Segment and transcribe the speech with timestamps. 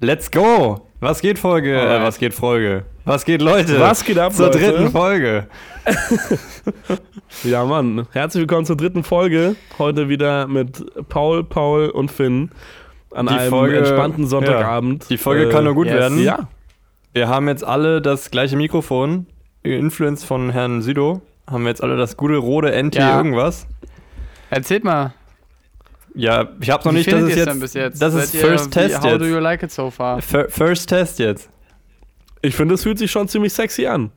[0.00, 0.80] Let's go!
[1.00, 1.76] Was geht Folge?
[1.80, 2.84] Äh, was geht Folge?
[3.04, 3.78] Was geht Leute?
[3.80, 4.58] Was geht ab, Zur Leute?
[4.58, 5.46] dritten Folge.
[7.44, 8.06] Ja, Mann.
[8.12, 9.54] Herzlich willkommen zur dritten Folge.
[9.78, 12.50] Heute wieder mit Paul, Paul und Finn
[13.12, 15.08] an Die einem Folge- entspannten Sonntagabend.
[15.10, 15.94] Die Folge Äh, kann nur gut yes.
[15.96, 16.22] werden.
[16.22, 16.48] Ja.
[17.12, 19.26] Wir haben jetzt alle das gleiche Mikrofon.
[19.62, 21.20] Influence von Herrn Sido.
[21.48, 23.16] Haben wir jetzt alle das gute rote NT Ja.
[23.18, 23.66] irgendwas.
[24.50, 25.12] Erzählt mal.
[26.14, 28.02] Ja, ich hab's noch wie nicht, das ist ihr jetzt, denn bis jetzt?
[28.02, 29.20] das Seid ist ihr- First wie, Test How jetzt.
[29.20, 30.18] do you like it so far?
[30.20, 31.48] Fir- First Test jetzt.
[32.42, 34.10] Ich finde, es fühlt sich schon ziemlich sexy an.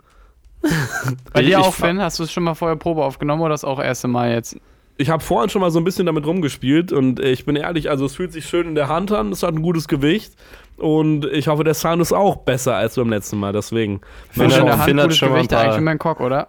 [1.33, 1.99] Bei Ich- dir auch, Finn?
[2.02, 4.57] Hast du es schon mal vorher Probe aufgenommen oder das auch erste Mal jetzt?
[4.97, 7.89] Ich habe vorhin schon mal so ein bisschen damit rumgespielt und äh, ich bin ehrlich,
[7.89, 10.33] also es fühlt sich schön in der Hand an, es hat ein gutes Gewicht
[10.77, 14.02] und ich hoffe, der Sound ist auch besser als beim letzten Mal, deswegen.
[14.30, 16.47] Finn Hand, Finn hat gutes schon mal ein Gewicht, eigentlich paar- wie mein Cock, oder?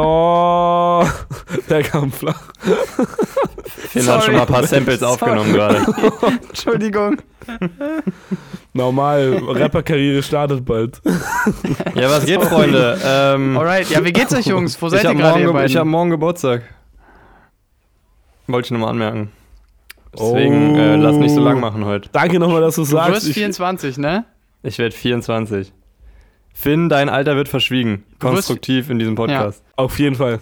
[0.00, 1.04] Oh,
[1.68, 2.40] der kam flach.
[3.64, 4.66] Finn hat schon mal ein paar.
[4.66, 5.12] Samples Sorry.
[5.12, 5.76] aufgenommen gerade.
[6.48, 7.16] Entschuldigung.
[8.74, 11.00] Normal, Rapperkarriere startet bald.
[11.94, 12.98] Ja, was geht, Freunde?
[13.04, 14.80] Ähm, Alright, ja, wie geht's euch, Jungs?
[14.80, 15.88] Wo seid ich ihr habe gerade, ich hab beiden?
[15.90, 16.62] morgen Geburtstag.
[18.46, 19.32] Wollte ich nochmal anmerken.
[20.18, 22.08] Deswegen äh, lass nicht so lang machen heute.
[22.12, 23.12] Danke nochmal, dass du Du sagst.
[23.12, 24.24] wirst Ich- 24, ne?
[24.62, 25.72] Ich werde 24.
[26.58, 28.02] Finn, dein Alter wird verschwiegen.
[28.18, 29.62] Konstruktiv in diesem Podcast.
[29.76, 30.40] Auf jeden Fall.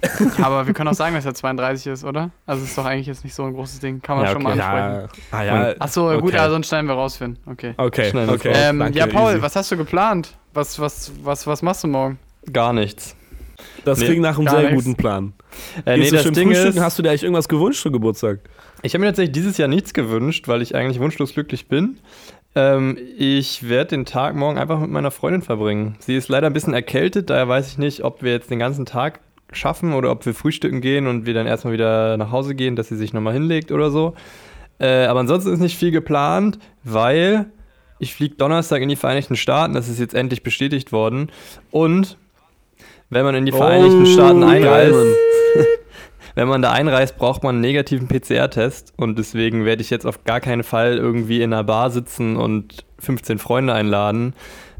[0.00, 0.10] Ja,
[0.46, 2.30] aber wir können auch sagen, dass er 32 ist, oder?
[2.46, 4.00] Also ist doch eigentlich jetzt nicht so ein großes Ding.
[4.00, 4.56] Kann man Ja, schon okay.
[4.56, 5.20] mal ansprechen.
[5.32, 5.74] Ja, ah, ja.
[5.80, 6.38] Achso, gut, okay.
[6.38, 7.36] also sonst schneiden wir raus, Finn.
[7.46, 7.74] Okay.
[7.76, 8.52] Okay, okay.
[8.54, 9.42] Ähm, Danke, ja, Paul, easy.
[9.42, 10.36] was hast du geplant?
[10.54, 12.20] Was, was, was, was machst du morgen?
[12.52, 13.16] Gar nichts.
[13.84, 14.74] Das Nee, klingt nach einem sehr nichts.
[14.76, 15.32] guten Plan.
[15.84, 16.76] Äh, Gehst nee, das Ding frühstücken?
[16.76, 18.38] ist, Hast du dir eigentlich irgendwas gewünscht zum Geburtstag?
[18.82, 21.98] ich habe mir tatsächlich dieses Jahr nichts gewünscht, weil ich eigentlich wunschlos glücklich bin.
[22.54, 25.96] Ähm, ich werde den Tag morgen einfach mit meiner Freundin verbringen.
[26.00, 28.86] Sie ist leider ein bisschen erkältet, daher weiß ich nicht, ob wir jetzt den ganzen
[28.86, 29.20] Tag
[29.52, 32.88] schaffen oder ob wir frühstücken gehen und wir dann erstmal wieder nach Hause gehen, dass
[32.88, 34.14] sie sich nochmal hinlegt oder so.
[34.78, 37.46] Äh, aber ansonsten ist nicht viel geplant, weil
[37.98, 41.30] ich fliege Donnerstag in die Vereinigten Staaten, das ist jetzt endlich bestätigt worden.
[41.70, 42.16] Und
[43.10, 45.16] wenn man in die Vereinigten Staaten einreist, geil.
[46.40, 50.24] Wenn man da einreist, braucht man einen negativen PCR-Test und deswegen werde ich jetzt auf
[50.24, 54.32] gar keinen Fall irgendwie in einer Bar sitzen und 15 Freunde einladen,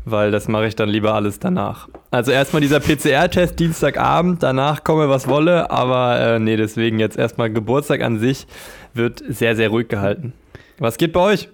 [0.06, 1.90] weil das mache ich dann lieber alles danach.
[2.10, 7.50] Also erstmal dieser PCR-Test Dienstagabend, danach komme was wolle, aber äh, nee, deswegen jetzt erstmal
[7.50, 8.46] Geburtstag an sich
[8.94, 10.32] wird sehr, sehr ruhig gehalten.
[10.78, 11.50] Was geht bei euch?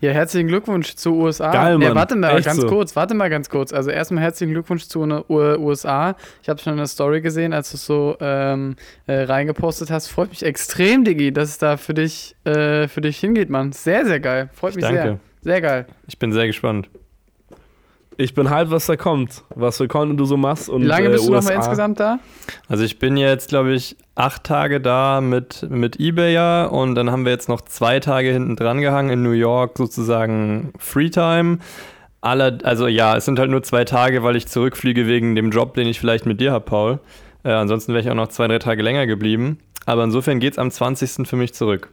[0.00, 1.50] Ja, herzlichen Glückwunsch zu USA.
[1.50, 1.94] Geil, Mann.
[1.94, 2.66] warte mal Echt ganz so.
[2.66, 3.72] kurz, warte mal ganz kurz.
[3.72, 6.16] Also erstmal herzlichen Glückwunsch zu USA.
[6.42, 10.08] Ich habe schon eine Story gesehen, als du es so ähm, äh, reingepostet hast.
[10.08, 13.72] Freut mich extrem, Diggi, dass es da für dich, äh, für dich hingeht, Mann.
[13.72, 14.50] Sehr, sehr geil.
[14.52, 15.02] Freut mich Danke.
[15.02, 15.18] sehr.
[15.42, 15.86] Sehr geil.
[16.06, 16.88] Ich bin sehr gespannt.
[18.16, 19.42] Ich bin hyped, was da kommt.
[19.54, 20.68] Was für Content du so machst.
[20.68, 21.40] Und, Wie lange äh, bist du USA.
[21.50, 22.18] nochmal insgesamt da?
[22.68, 27.24] Also ich bin jetzt, glaube ich, acht Tage da mit, mit eBayer und dann haben
[27.24, 31.58] wir jetzt noch zwei Tage hinten dran gehangen in New York, sozusagen Freetime.
[32.20, 35.74] Alle, also ja, es sind halt nur zwei Tage, weil ich zurückfliege wegen dem Job,
[35.74, 37.00] den ich vielleicht mit dir habe, Paul.
[37.42, 39.58] Äh, ansonsten wäre ich auch noch zwei, drei Tage länger geblieben.
[39.86, 41.26] Aber insofern geht es am 20.
[41.28, 41.90] für mich zurück.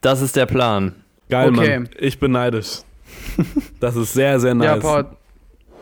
[0.00, 0.94] Das ist der Plan.
[1.28, 1.78] Geil, Okay.
[1.78, 1.88] Mann.
[1.98, 2.78] Ich bin neidisch.
[3.78, 4.66] Das ist sehr, sehr nice.
[4.66, 5.06] Ja, Paul.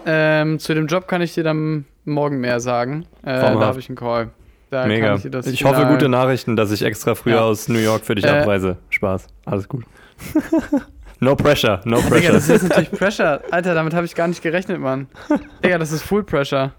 [0.06, 3.06] Ähm, zu dem Job kann ich dir dann morgen mehr sagen.
[3.22, 4.30] Äh, da habe ich einen Call.
[4.70, 5.16] Da Mega.
[5.16, 7.40] ich Ich hoffe, gute Nachrichten, dass ich extra früher Ja.
[7.42, 8.76] aus New York für dich Äh, abreise.
[8.90, 9.26] Spaß.
[9.44, 9.84] Alles gut.
[11.20, 12.32] no pressure, no Digga, pressure.
[12.32, 13.40] das ist natürlich Pressure.
[13.50, 15.08] Alter, damit habe ich gar nicht gerechnet, Mann.
[15.64, 16.72] Digga, das ist Full Pressure.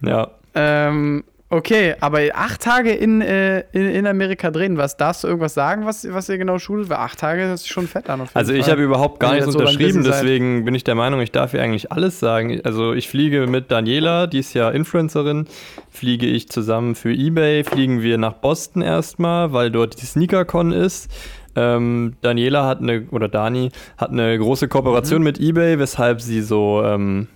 [0.00, 0.28] ja.
[0.54, 5.54] Ähm, okay, aber acht Tage in, äh, in, in Amerika drehen, was darfst du irgendwas
[5.54, 6.88] sagen, was, was ihr genau schult?
[6.90, 8.28] Weil acht Tage das ist schon fett an.
[8.34, 10.14] Also ich habe überhaupt gar Wenn ihr nichts so unterschrieben, seid.
[10.14, 12.60] deswegen bin ich der Meinung, ich darf hier eigentlich alles sagen.
[12.64, 15.46] Also ich fliege mit Daniela, die ist ja Influencerin,
[15.90, 21.10] fliege ich zusammen für eBay, fliegen wir nach Boston erstmal, weil dort die SneakerCon ist.
[21.56, 24.70] Ähm, Daniela hat eine, oder Dani, hat eine große Mhm.
[24.70, 27.26] Kooperation mit eBay, weshalb sie so ähm,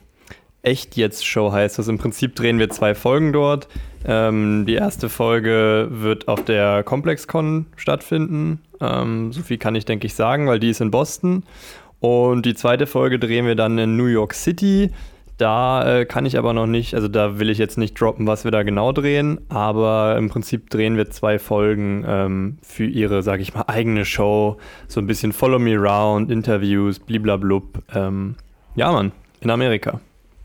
[0.62, 1.78] echt jetzt Show heißt.
[1.78, 3.68] Also im Prinzip drehen wir zwei Folgen dort.
[4.04, 8.60] Ähm, die erste Folge wird auf der ComplexCon stattfinden.
[8.80, 11.44] Ähm, so viel kann ich, denke ich, sagen, weil die ist in Boston.
[12.00, 14.90] Und die zweite Folge drehen wir dann in New York City.
[15.38, 18.44] Da äh, kann ich aber noch nicht, also da will ich jetzt nicht droppen, was
[18.44, 23.40] wir da genau drehen, aber im Prinzip drehen wir zwei Folgen ähm, für ihre, sag
[23.40, 24.58] ich mal, eigene Show.
[24.88, 27.82] So ein bisschen Follow Me Round, Interviews, bliblablub.
[27.94, 28.36] Ähm,
[28.76, 29.10] ja, Mann,
[29.40, 30.00] in Amerika.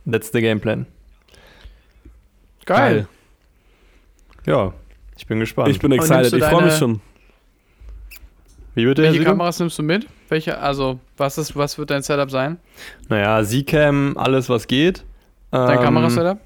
[0.09, 0.85] That's the game plan.
[2.65, 3.07] Geil.
[4.45, 4.73] Ja,
[5.17, 5.69] ich bin gespannt.
[5.69, 6.33] Ich bin excited.
[6.33, 7.01] Ich freue mich schon.
[8.75, 9.23] Wie wird der Welche?
[9.23, 10.07] Kameras nimmst du mit?
[10.29, 12.57] Welche, also, was, ist, was wird dein Setup sein?
[13.09, 15.03] Naja, Z-Cam, alles was geht.
[15.51, 16.39] Dein Ähm, Kamerasetup?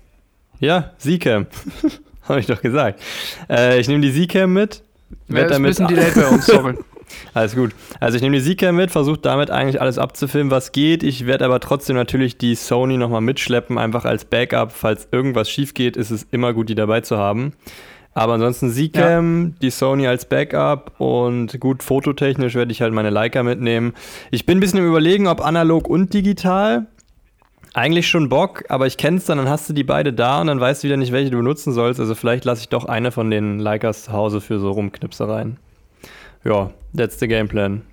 [0.59, 1.47] Ja, Z-Cam.
[2.23, 3.01] Habe ich doch gesagt.
[3.49, 4.81] Äh, ich nehme die Z-Cam mit.
[5.27, 6.77] Wer ist ein damit- bisschen delayed bei uns, sorry.
[7.33, 7.71] Alles gut.
[7.99, 11.03] Also ich nehme die Zcam mit, versuche damit eigentlich alles abzufilmen, was geht.
[11.03, 14.71] Ich werde aber trotzdem natürlich die Sony nochmal mitschleppen, einfach als Backup.
[14.71, 17.53] Falls irgendwas schief geht, ist es immer gut, die dabei zu haben.
[18.13, 23.41] Aber ansonsten Zcam, die Sony als Backup und gut, fototechnisch werde ich halt meine Leica
[23.41, 23.93] mitnehmen.
[24.31, 26.87] Ich bin ein bisschen im Überlegen, ob analog und digital.
[27.73, 30.59] Eigentlich schon Bock, aber ich kenn's dann, dann hast du die beide da und dann
[30.59, 32.01] weißt du wieder nicht, welche du benutzen sollst.
[32.01, 35.55] Also vielleicht lasse ich doch eine von den Leicas zu Hause für so Rumknipsereien.
[36.43, 37.83] Ja, that's the game plan.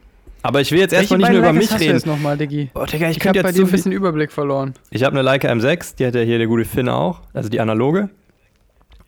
[0.43, 2.01] Aber ich will jetzt erstmal nicht nur über mich hast reden.
[2.07, 2.71] Noch mal, Diggi?
[2.75, 4.75] Oh, Digga, ich, Ich, habe bei dir ein bisschen Überblick verloren.
[4.91, 7.61] Ich habe eine Leica M6, die hat ja hier der gute Finn auch, also die
[7.61, 8.09] analoge.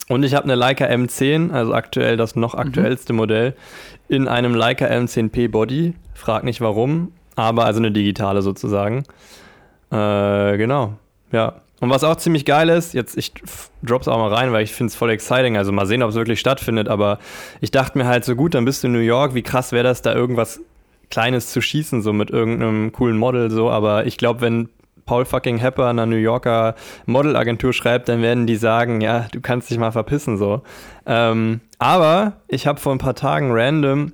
[0.09, 3.55] Und ich habe eine Leica M10, also aktuell das noch aktuellste Modell,
[4.09, 5.95] in einem Leica M10P Body.
[6.15, 9.05] Frag nicht warum, aber also eine digitale sozusagen.
[9.93, 10.95] Äh, genau,
[11.31, 11.63] ja.
[11.81, 13.33] Und was auch ziemlich geil ist, jetzt ich
[13.83, 15.57] drop's auch mal rein, weil ich finde es voll exciting.
[15.57, 16.89] Also mal sehen, ob es wirklich stattfindet.
[16.89, 17.19] Aber
[17.61, 19.35] ich dachte mir halt so gut, dann bist du in New York.
[19.35, 20.61] Wie krass wäre das, da irgendwas
[21.09, 23.71] Kleines zu schießen, so mit irgendeinem coolen Model so.
[23.71, 24.69] Aber ich glaube, wenn
[25.07, 29.71] Paul fucking Hepper einer New Yorker Modelagentur schreibt, dann werden die sagen, ja, du kannst
[29.71, 30.63] dich mal verpissen so.
[31.07, 34.13] Ähm, aber ich habe vor ein paar Tagen random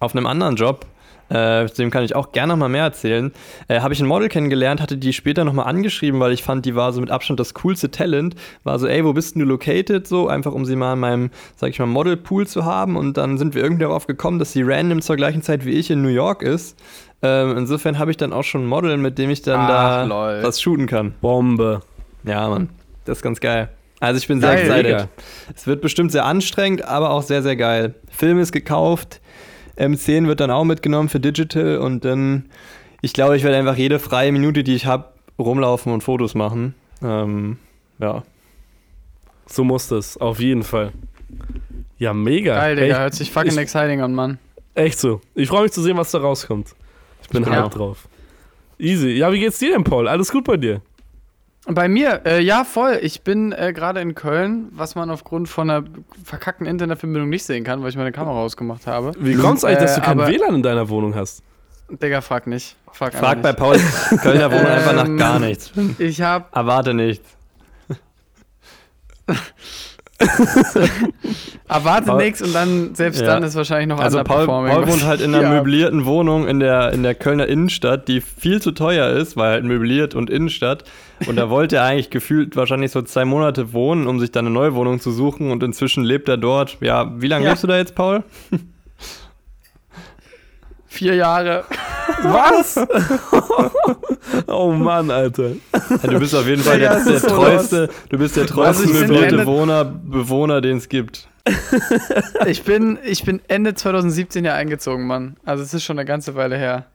[0.00, 0.86] auf einem anderen Job,
[1.32, 3.32] äh, dem kann ich auch gerne noch mal mehr erzählen,
[3.68, 6.66] äh, habe ich ein Model kennengelernt, hatte die später noch mal angeschrieben, weil ich fand,
[6.66, 8.34] die war so mit Abstand das coolste Talent.
[8.64, 10.06] War so, ey, wo bist denn du located?
[10.06, 12.96] So, einfach um sie mal in meinem, sag ich mal, Modelpool zu haben.
[12.96, 15.90] Und dann sind wir irgendwie darauf gekommen, dass sie random zur gleichen Zeit wie ich
[15.90, 16.78] in New York ist.
[17.22, 20.04] Ähm, insofern habe ich dann auch schon ein Model, mit dem ich dann Ach, da
[20.04, 20.42] lol.
[20.42, 21.14] was shooten kann.
[21.20, 21.80] Bombe.
[22.24, 22.68] Ja, Mann.
[23.04, 23.68] Das ist ganz geil.
[24.00, 24.86] Also ich bin sehr Geil, excited.
[24.86, 25.08] Digga.
[25.54, 27.94] Es wird bestimmt sehr anstrengend, aber auch sehr, sehr geil.
[28.10, 29.20] Film ist gekauft.
[29.76, 32.46] M10 wird dann auch mitgenommen für Digital und dann,
[33.00, 35.06] ich glaube, ich werde einfach jede freie Minute, die ich habe,
[35.38, 36.74] rumlaufen und Fotos machen.
[37.02, 37.56] Ähm,
[37.98, 38.22] ja.
[39.46, 40.92] So muss das, auf jeden Fall.
[41.98, 42.54] Ja, mega.
[42.56, 42.86] Geil, Digga.
[42.88, 44.38] echt, Hört sich fucking ich- exciting an, Mann.
[44.74, 45.20] echt so.
[45.34, 46.74] Ich freue mich zu sehen, was da rauskommt.
[47.22, 47.70] Ich bin hyped auch.
[47.70, 48.08] drauf.
[48.78, 49.10] Easy.
[49.10, 50.08] Ja, wie geht's dir denn, Paul?
[50.08, 50.80] Alles gut bei dir?
[51.66, 52.98] Bei mir, äh, ja, voll.
[53.02, 55.84] Ich bin äh, gerade in Köln, was man aufgrund von einer
[56.24, 59.12] verkackten Internetverbindung nicht sehen kann, weil ich meine Kamera ausgemacht habe.
[59.18, 61.42] Wie kommt's eigentlich, dass Äh, du kein aber- WLAN in deiner Wohnung hast?
[61.88, 62.74] Digga, frag nicht.
[62.90, 63.78] Frag, Frag bei einfach Paul
[64.18, 65.74] Kölner Wohnung einfach nach Ähm, gar nichts.
[65.76, 66.00] nicht.
[66.00, 67.28] Ich hab, Erwarte nichts.
[71.68, 73.26] erwarte nichts und dann, selbst Ja.
[73.28, 74.46] dann ist wahrscheinlich noch Also Paul.
[74.46, 75.50] Paul wohnt halt in einer Ja.
[75.50, 79.64] möblierten Wohnung in der, in der Kölner Innenstadt, die viel zu teuer ist, weil halt
[79.64, 80.84] möbliert und Innenstadt.
[81.26, 84.54] Und da wollte er eigentlich gefühlt wahrscheinlich so zwei Monate wohnen, um sich dann eine
[84.54, 85.50] neue Wohnung zu suchen.
[85.50, 86.78] Und inzwischen lebt er dort.
[86.80, 87.50] Ja, wie lange Ja.
[87.50, 88.24] lebst du da jetzt, Paul?
[90.92, 91.64] Vier Jahre.
[92.22, 92.76] Was?
[94.46, 95.52] oh Mann, Alter.
[95.72, 98.92] Ja, du bist auf jeden Fall Ja, der, der treueste, du bist der treueste Also
[99.00, 101.28] möblierte Ende- Wohner, Bewohner, den es gibt.
[102.46, 105.36] Ich bin, ich bin Ende 2017 ja eingezogen, Mann.
[105.46, 106.86] Also es ist schon eine ganze Weile her.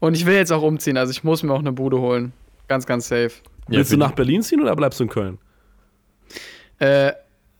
[0.00, 2.32] Und ich will jetzt auch umziehen, also ich muss mir auch eine Bude holen.
[2.68, 3.30] Ganz, ganz safe.
[3.68, 5.38] Ja, Willst du nach Berlin ziehen oder bleibst du in Köln?
[6.78, 7.12] Äh,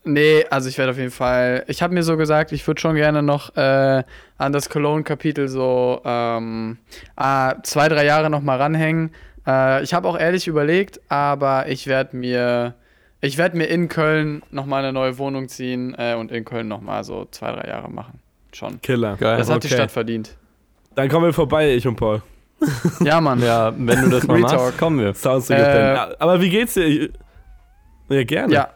[0.05, 1.65] nee, also ich werde auf jeden Fall.
[1.69, 4.03] Ich habe mir so gesagt, ich würde schon gerne noch äh,
[4.39, 6.79] an das Cologne-Kapitel so ähm,
[7.17, 9.11] ah, zwei, drei Jahre noch mal ranhängen.
[9.47, 12.75] Äh, ich habe auch ehrlich überlegt, aber ich werde mir.
[13.21, 16.69] Ich werde mir in Köln noch mal eine neue Wohnung ziehen äh, und in Köln
[16.69, 18.21] noch mal so zwei, drei Jahre machen.
[18.53, 18.83] Schon.
[18.83, 19.17] Killer.
[19.17, 19.39] Geil.
[19.39, 19.77] Das hat die okay.
[19.77, 20.37] Stadt verdient.
[20.95, 22.23] Dann kommen wir vorbei, ich und Paul.
[23.01, 23.41] Ja, Mann.
[23.43, 25.15] Ja, wenn du das mal machst, kommen wir.
[25.15, 27.09] Sounds like Äh, Aber wie geht's dir?
[28.09, 28.53] Ja, gerne.
[28.55, 28.69] Ja.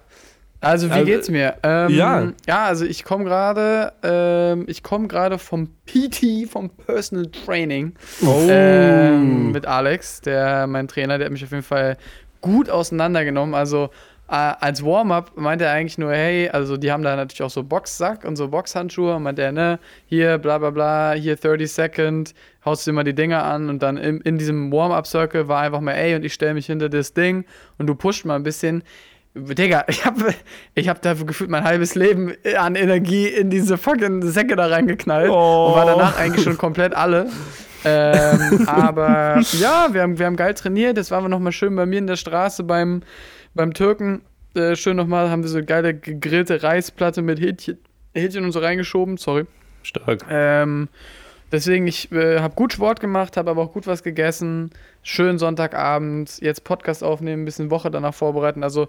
[0.60, 1.54] Also wie Also, geht's mir?
[1.62, 2.32] Ähm, ja.
[2.46, 7.94] ja, also ich komme gerade, ähm, ich komme gerade vom PT, vom Personal Training
[8.26, 8.44] Oh.
[8.48, 11.96] ähm, mit Alex, der mein Trainer, der hat mich auf jeden Fall
[12.40, 13.54] gut auseinandergenommen.
[13.54, 13.90] Also
[14.28, 17.62] äh, als Warm-up meinte er eigentlich nur, hey, also die haben da natürlich auch so
[17.62, 22.34] Boxsack und so Boxhandschuhe und meinte er, ne, hier bla bla bla, hier 30 Second,
[22.64, 25.92] haust dir mal die Dinger an und dann in, in diesem Warm-up-Circle war einfach mal,
[25.92, 27.44] ey, und ich stelle mich hinter das Ding
[27.78, 28.82] und du pusht mal ein bisschen.
[29.34, 30.34] Digga, ich habe
[30.74, 35.30] ich hab dafür gefühlt mein halbes Leben an Energie in diese fucking Säcke da reingeknallt
[35.30, 35.68] Oh.
[35.68, 37.28] und war danach eigentlich schon komplett alle.
[37.84, 40.96] ähm, aber ja, wir haben, wir haben geil trainiert.
[40.96, 43.02] Jetzt waren wir nochmal schön bei mir in der Straße beim,
[43.54, 44.22] beim Türken.
[44.54, 47.78] Äh, schön nochmal, haben wir so geile gegrillte Reisplatte mit Hähnchen,
[48.14, 49.16] Hähnchen und so reingeschoben.
[49.18, 49.44] Sorry.
[49.82, 50.24] Stark.
[50.28, 50.88] Ähm,
[51.52, 54.70] deswegen, ich äh, habe gut Sport gemacht, habe aber auch gut was gegessen.
[55.02, 58.62] Schön Sonntagabend, jetzt Podcast aufnehmen, ein bisschen Woche danach vorbereiten.
[58.62, 58.88] Also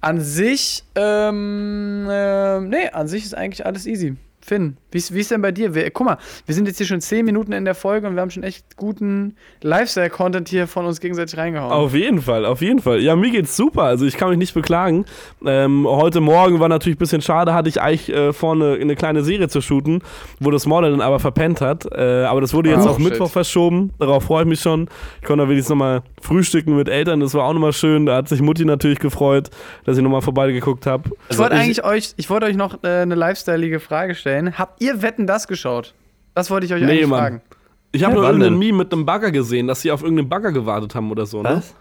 [0.00, 4.16] an sich, ähm, äh, nee, an sich ist eigentlich alles easy.
[4.48, 5.74] Finn, wie ist denn bei dir?
[5.74, 8.22] Wir, guck mal, wir sind jetzt hier schon 10 Minuten in der Folge und wir
[8.22, 11.70] haben schon echt guten Lifestyle-Content hier von uns gegenseitig reingehauen.
[11.70, 13.00] Auf jeden Fall, auf jeden Fall.
[13.00, 13.82] Ja, mir geht's super.
[13.82, 15.04] Also ich kann mich nicht beklagen.
[15.44, 19.22] Ähm, heute Morgen war natürlich ein bisschen schade, hatte ich eigentlich äh, vorne eine kleine
[19.22, 20.00] Serie zu shooten,
[20.40, 21.84] wo das Model dann aber verpennt hat.
[21.92, 23.04] Äh, aber das wurde jetzt Oh, auf shit.
[23.04, 23.92] Mittwoch verschoben.
[23.98, 24.88] Darauf freue ich mich schon.
[25.20, 27.20] Ich konnte da wenigstens nochmal frühstücken mit Eltern.
[27.20, 28.06] Das war auch nochmal schön.
[28.06, 29.50] Da hat sich Mutti natürlich gefreut,
[29.84, 31.10] dass ich nochmal vorbeigeguckt habe.
[31.28, 34.37] ich wollte eigentlich euch, ich wollte euch noch äh, eine lifestyleige Frage stellen.
[34.58, 35.94] Habt ihr Wetten das geschaut?
[36.34, 37.20] Das wollte ich euch Nee, eigentlich Mann.
[37.20, 37.42] fragen.
[37.92, 38.58] Ich habe Ja, nur denn?
[38.58, 41.42] Meme mit einem Bagger gesehen, dass sie auf irgendeinen Bagger gewartet haben oder so.
[41.42, 41.48] Ne?
[41.56, 41.74] Was?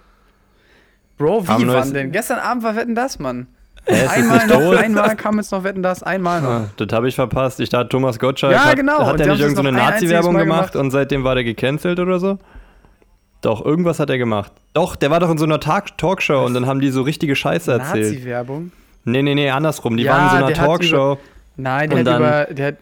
[1.18, 2.12] Bro, wie neues- wann denn?
[2.12, 3.48] Gestern Abend war Wetten das, Mann.
[3.86, 6.50] Das Einmal noch, einmal kam jetzt noch Wetten das, einmal noch.
[6.50, 7.60] Ah, das habe ich verpasst.
[7.62, 9.00] Ich dachte, Thomas Gottschalk Ja, hat, genau.
[9.06, 10.76] hat der die nicht haben irgendeine noch ein Nazi-Werbung gemacht gemacht.
[10.76, 12.38] und seitdem war der gecancelt oder so?
[13.42, 14.52] Doch, irgendwas hat er gemacht.
[14.74, 17.36] Doch, der war doch in so einer Tag Talkshow und dann haben die so richtige
[17.36, 18.14] Scheiße erzählt.
[18.16, 18.72] Nazi-Werbung?
[19.06, 19.96] Nee, nee, nee, andersrum.
[19.96, 21.18] Die Ja, waren in so einer hat Talkshow.
[21.58, 22.54] Nein, der Und hat dann- über.
[22.54, 22.76] Der hat,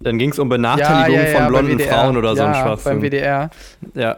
[0.00, 1.80] Dann ging es um ja, Benachteiligung ja, ja, von beim blonden.
[1.80, 3.02] Frauen oder so ein ja, Beim Schwachsinn.
[3.02, 3.50] WDR.
[3.94, 4.16] Ja.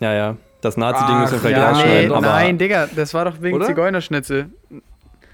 [0.00, 0.36] Ja, ja.
[0.60, 3.66] Das Nazi-Ding müssen wir vielleicht Ja, nee, aber nein, Digga, das war doch wegen Oder?
[3.66, 4.38] Zigeunerschnitzel.
[4.38, 4.82] Er hat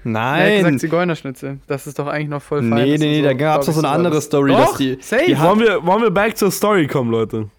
[0.03, 0.57] Nein.
[0.57, 1.59] gesagt Zigeunerschnitzel.
[1.67, 2.69] Das ist doch eigentlich noch voll fein.
[2.69, 4.21] Nee, nee, nee, so, da gab es noch glaub so eine andere.
[4.21, 4.97] Story, Doch, dass die.
[5.01, 5.25] safe.
[5.27, 7.49] die Wollen, wir, wollen wir back zur Story kommen, Leute?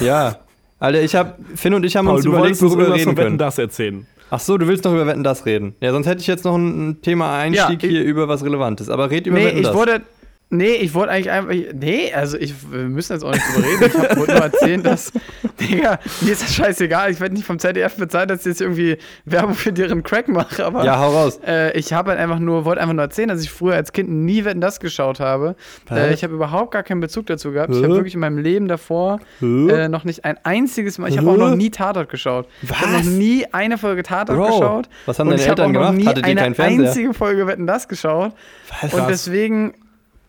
[0.00, 0.36] ja.
[0.78, 3.26] Alter, ich hab, Finn und ich haben Paul, uns überlegt, worüber wir reden von Wetten
[3.28, 3.38] können.
[3.38, 4.06] das erzählen.
[4.30, 5.76] Ach so, du willst noch über Wetten das reden.
[5.80, 8.90] Ja, sonst hätte ich jetzt noch ein, Thema Einstieg Ja, ich- hier über was Relevantes.
[8.90, 9.74] Aber red über Nee, Wetten ich das.
[9.74, 10.02] wurde.
[10.48, 11.52] Nee, ich wollte eigentlich einfach.
[11.74, 13.84] Nee, also ich, wir müssen jetzt auch nicht drüber reden.
[14.10, 15.12] Ich wollte nur erzählen, dass.
[15.60, 17.10] Digga, mir ist das scheißegal.
[17.10, 20.64] Ich werde nicht vom ZDF bezahlt, dass ich jetzt irgendwie Werbung für deren Crack mache.
[20.64, 21.40] Aber ja, hau raus.
[21.44, 24.08] äh, ich habe halt einfach nur, wollte einfach nur erzählen, dass ich früher als Kind
[24.08, 25.56] nie Wetten das geschaut habe.
[25.88, 25.98] Was?
[25.98, 27.74] Äh, ich habe überhaupt gar keinen Bezug dazu gehabt.
[27.74, 31.08] Ich habe wirklich in meinem Leben davor äh, noch nicht ein einziges Mal.
[31.08, 32.46] Ich habe auch noch nie Tatort geschaut.
[32.62, 33.06] Ich habe noch Was?
[33.06, 34.88] nie eine Folge Tatort Bro, geschaut.
[35.06, 36.16] was haben deine ich habe Eltern auch noch gemacht?
[36.18, 38.32] nie eine einzige Folge Wetten das geschaut.
[38.80, 38.94] Was?
[38.94, 39.74] Und deswegen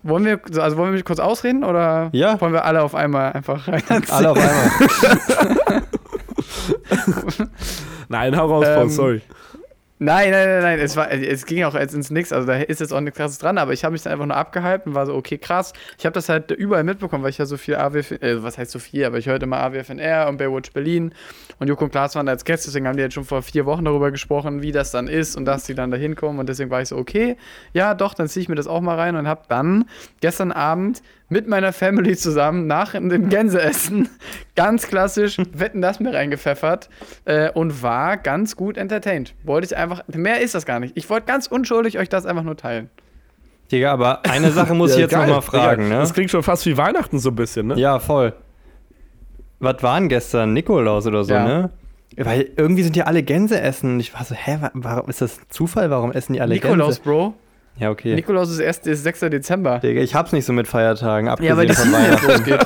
[0.03, 2.39] wollen wir, also wollen wir kurz ausreden oder Ja.
[2.39, 3.83] wollen wir alle auf einmal einfach rein?
[4.09, 5.81] Alle auf einmal.
[8.09, 9.21] Nein, hau raus, Ähm, sorry.
[9.99, 10.79] Nein, nein, nein, nein.
[10.79, 12.31] Es, war, es ging auch jetzt ins Nix.
[12.31, 14.37] Also da ist jetzt auch nichts krasses dran, aber ich habe mich dann einfach nur
[14.37, 15.73] abgehypt und war so, okay, krass.
[15.97, 18.69] Ich habe das halt überall mitbekommen, weil ich ja so viel AWF, äh, was heißt
[18.69, 21.13] so viel, aber ich hörte immer AWFNR und Baywatch Berlin
[21.57, 23.65] und Joko und Klaas waren da als Gäste, deswegen haben die jetzt schon vor vier
[23.65, 26.69] Wochen darüber gesprochen, wie das dann ist und dass die dann da hinkommen und deswegen
[26.69, 27.35] war ich so, okay,
[27.73, 29.85] ja doch, dann ziehe ich mir das auch mal rein und habe dann
[30.21, 34.09] gestern Abend mit meiner Family zusammen nach dem Gänseessen
[34.55, 36.89] ganz klassisch Wetten das mir reingepfeffert
[37.25, 39.35] äh, und war ganz gut entertained.
[39.43, 40.95] Wollte ich einfach, mehr ist das gar nicht.
[40.95, 42.89] Ich wollte ganz unschuldig euch das einfach nur teilen.
[43.71, 45.27] Digga, aber eine Sache muss ich jetzt geil.
[45.27, 46.01] noch mal fragen, Digga, ne?
[46.01, 47.75] Das klingt schon fast wie Weihnachten so ein bisschen, ne?
[47.77, 48.33] Ja, voll.
[49.59, 50.53] Was waren gestern?
[50.53, 51.43] Nikolaus oder so, Ja.
[51.43, 51.69] ne?
[52.15, 53.93] Weil irgendwie sind ja alle Gänse essen.
[53.95, 55.89] Und ich war so, hä, wa- warum ist das Zufall?
[55.91, 57.01] Warum essen die alle Nikolaus, Gänse?
[57.03, 57.33] Bro.
[57.79, 58.15] Ja, okay.
[58.15, 59.19] Nikolaus ist erst ist 6.
[59.21, 59.79] Dezember.
[59.79, 62.27] Digga, ich hab's nicht so mit Feiertagen, Ja, abgesehen weil die von Weihnachten.
[62.27, 62.59] losgeht.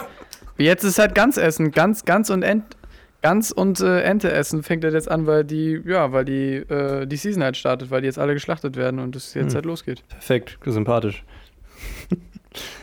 [0.57, 2.63] Jetzt ist halt ganz essen, ganz, ganz und Ent,
[3.21, 7.05] ganz und äh, Ente essen fängt halt jetzt an, weil die, ja, weil die, äh,
[7.07, 9.55] die Season halt startet, weil die jetzt alle geschlachtet werden und es jetzt Hm.
[9.55, 10.03] halt losgeht.
[10.07, 11.23] Perfekt, sympathisch.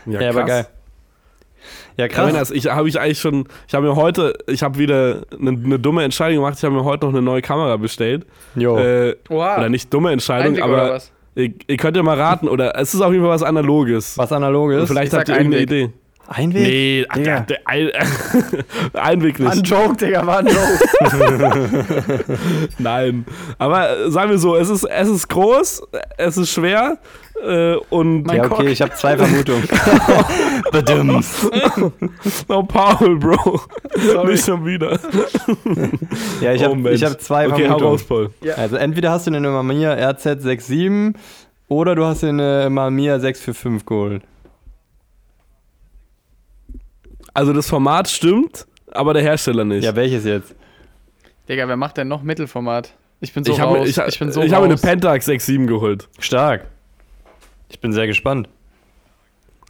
[0.07, 0.49] Ja, aber krass.
[0.49, 0.67] geil.
[1.97, 2.27] Ja, Ja, krass.
[2.33, 5.79] Männers, ich habe ich eigentlich schon, ich habe mir heute, ich habe wieder eine, eine
[5.79, 6.55] dumme Entscheidung gemacht.
[6.59, 8.25] Ich habe mir heute noch eine neue Kamera bestellt.
[8.55, 8.79] Jo.
[8.79, 9.59] Äh, Oha.
[9.59, 11.13] Oder nicht dumme Entscheidung, oder aber was?
[11.39, 12.49] Ihr, ihr könnt ja mal raten.
[12.49, 14.19] Oder es ist auf jeden Fall was Analoges.
[14.19, 14.83] Was analoges?
[14.83, 15.87] Und vielleicht Ich habt ihr irgendeine Einweg.
[15.87, 15.93] Idee.
[16.31, 16.63] Einweg?
[16.63, 17.91] Nee, ach, der, der ein,
[18.93, 19.71] Einweg War ein nicht.
[19.71, 22.25] Joke, Digga, war ein Joke.
[22.79, 23.25] Nein.
[23.59, 25.83] Aber äh, sagen wir so, es ist, es ist groß,
[26.19, 26.99] es ist schwer
[27.43, 28.65] äh, und Ja, okay, Cock.
[28.67, 29.67] ich habe zwei Vermutungen.
[30.73, 31.47] Badums.
[32.49, 33.61] oh, Paul, Bro.
[34.13, 34.33] Sorry.
[34.33, 34.99] Nicht schon wieder.
[36.41, 37.03] Ja, ich Oh, habe Mensch.
[37.03, 37.85] hab zwei Okay, hau Vermutungen.
[37.93, 38.31] raus, Paul.
[38.43, 38.55] Ja.
[38.57, 41.15] Also entweder hast du eine Mamiya RZ67
[41.69, 44.23] oder du hast dir eine Mamiya 645 geholt.
[47.39, 49.85] Also das Format stimmt, aber der Hersteller nicht.
[49.85, 50.57] Ja, welches jetzt?
[51.49, 52.93] Digga, wer macht denn noch Mittelformat?
[53.21, 53.87] Ich bin so ich habe raus.
[53.87, 54.75] ich, bin so ich habe eine.
[54.75, 56.09] Pentax 6.7 geholt.
[56.19, 56.67] Stark.
[57.69, 58.49] Ich bin sehr gespannt.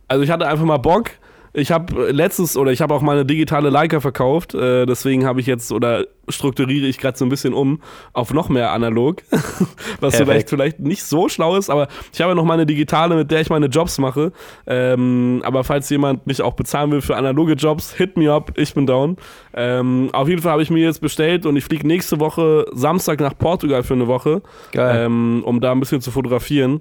[0.06, 1.10] Also ich hatte einfach mal Bock.
[1.52, 4.54] Ich habe letztes oder ich habe auch meine digitale Leica verkauft.
[4.54, 7.80] Äh, deswegen habe ich jetzt oder strukturiere ich gerade so ein bisschen um
[8.12, 9.22] auf noch mehr analog.
[9.30, 10.16] Was Perfekt.
[10.16, 13.40] vielleicht, vielleicht nicht so schlau ist, aber ich habe ja noch meine digitale, mit der
[13.40, 14.32] ich meine Jobs mache.
[14.66, 18.74] Ähm, aber falls jemand mich auch bezahlen will für analoge Jobs, hit me up, ich
[18.74, 19.16] bin down.
[19.54, 23.20] Ähm, auf jeden Fall habe ich mir jetzt bestellt und ich fliege nächste Woche Samstag
[23.20, 25.06] nach Portugal für eine Woche, Geil.
[25.06, 26.80] ähm, um da ein bisschen zu fotografieren.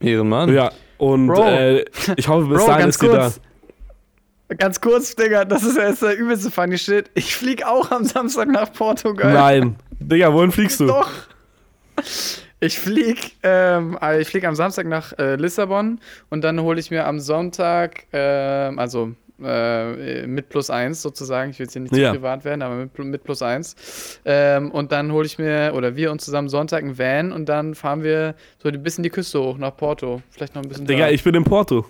[0.00, 0.52] Ehrenmann.
[0.52, 1.84] Ja, und äh,
[2.16, 3.30] ich hoffe, bis Bro, dahin ist die da.
[4.58, 7.10] Ganz kurz, Digga, das ist ja jetzt der übelste funny Shit.
[7.14, 9.32] Ich flieg auch am Samstag nach Portugal.
[9.32, 9.76] Nein.
[10.00, 10.86] Digga, wohin fliegst du?
[10.86, 11.08] Doch.
[12.60, 16.90] Ich fliege ähm, also ich flieg am Samstag nach äh, Lissabon und dann hole ich
[16.90, 21.94] mir am Sonntag, ähm, also äh, mit plus eins sozusagen, ich will jetzt hier nicht
[21.94, 22.10] zu Ja.
[22.12, 24.20] privat werden, aber mit, mit plus eins.
[24.26, 27.74] Ähm, und dann hole ich mir, oder wir uns zusammen Sonntag ein Van und dann
[27.74, 30.20] fahren wir so ein bisschen die Küste hoch nach Porto.
[30.30, 31.12] Vielleicht noch ein bisschen Digga, höher.
[31.12, 31.86] ich bin in Porto.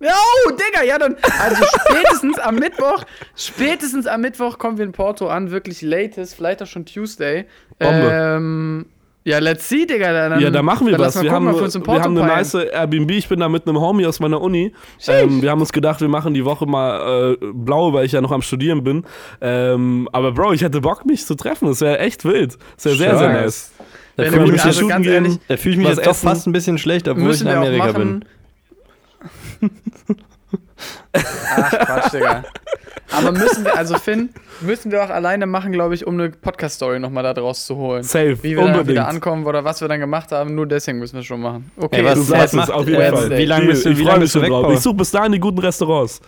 [0.00, 0.12] Ja,
[0.46, 1.16] oh, Digga, ja, dann.
[1.42, 3.02] Also spätestens am Mittwoch,
[3.34, 7.46] spätestens am Mittwoch kommen wir in Porto an, wirklich latest, vielleicht auch schon Tuesday.
[7.78, 8.10] Bombe.
[8.12, 8.86] Ähm,
[9.24, 10.12] ja, let's see, Digga.
[10.12, 11.20] Dann, Ja, da machen wir was.
[11.20, 12.38] Wir gucken, haben, wir wir haben eine peilen.
[12.38, 13.10] nice Airbnb.
[13.10, 14.72] Ich bin da mit einem Homie aus meiner Uni.
[15.08, 18.20] Ähm, wir haben uns gedacht, wir machen die Woche mal äh, blau, weil ich ja
[18.20, 19.04] noch am Studieren bin.
[19.40, 21.66] Ähm, aber Bro, ich hätte Bock, mich zu treffen.
[21.66, 22.56] Das wäre echt wild.
[22.76, 23.72] Das wäre sehr, sehr nice.
[24.14, 26.52] Da fühle ich mich, also ganz ehrlich, da fühl ich mich jetzt doch fast ein
[26.52, 28.24] bisschen schlecht, obwohl ich in wir Amerika bin.
[31.12, 32.44] Ach, Quatsch, Digga.
[33.12, 36.98] Aber müssen wir, also Finn, müssen wir auch alleine machen, glaube ich, um eine Podcast-Story
[36.98, 38.02] nochmal da draus zu holen.
[38.02, 38.88] Safe, Wie wir dann unbedingt.
[38.88, 41.70] wieder ankommen oder was wir dann gemacht haben, nur deswegen müssen wir schon machen.
[41.76, 43.30] Okay, Ey, was- Du sagst es auf jeden äh, Fall.
[43.38, 44.72] wie lange bist du- ich wie lange bist du weg, drauf.
[44.72, 46.20] Ich suche bis dahin die guten Restaurants.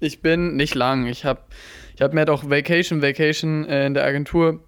[0.00, 1.06] Ich bin nicht lang.
[1.06, 1.40] Ich habe
[1.94, 4.60] ich hab mir halt auch Vacation, Vacation äh, in der Agentur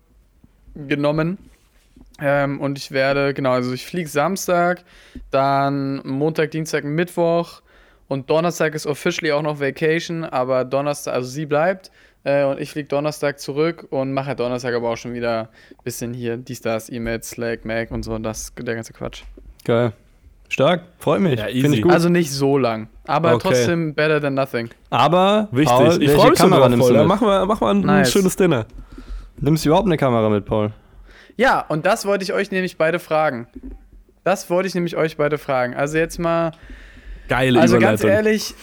[0.75, 1.39] genommen.
[2.21, 4.83] Ähm, und ich werde, genau, also ich fliege Samstag,
[5.31, 7.63] dann Montag, Dienstag, Mittwoch
[8.09, 11.91] und Donnerstag ist officially auch noch Vacation, aber Donnerstag, also sie bleibt
[12.25, 15.85] äh, und ich fliege Donnerstag zurück und mache halt Donnerstag aber auch schon wieder ein
[15.85, 19.23] bisschen hier, dies, das, E-Mails, Slack, Mac und so, und das, der ganze Quatsch.
[19.65, 19.93] Geil.
[20.49, 21.39] Stark, freut mich.
[21.39, 21.93] Ja, Finde ich gut.
[21.93, 23.49] Also nicht so lang, aber Okay.
[23.49, 24.71] trotzdem better than nothing.
[24.89, 25.77] Aber, Wichtig.
[25.77, 26.97] Paul, ich freue mich schon Kamera nimmst voll.
[26.97, 28.11] Dann machen wir, machen wir ein Nice.
[28.11, 28.65] schönes Dinner.
[29.37, 30.73] Nimmst du überhaupt eine Kamera mit, Paul?
[31.38, 33.47] Ja, und das wollte ich euch nämlich beide fragen.
[34.25, 35.75] Das wollte ich nämlich euch beide fragen.
[35.75, 36.50] Also jetzt mal,
[37.28, 38.54] Geile also ganz ehrlich,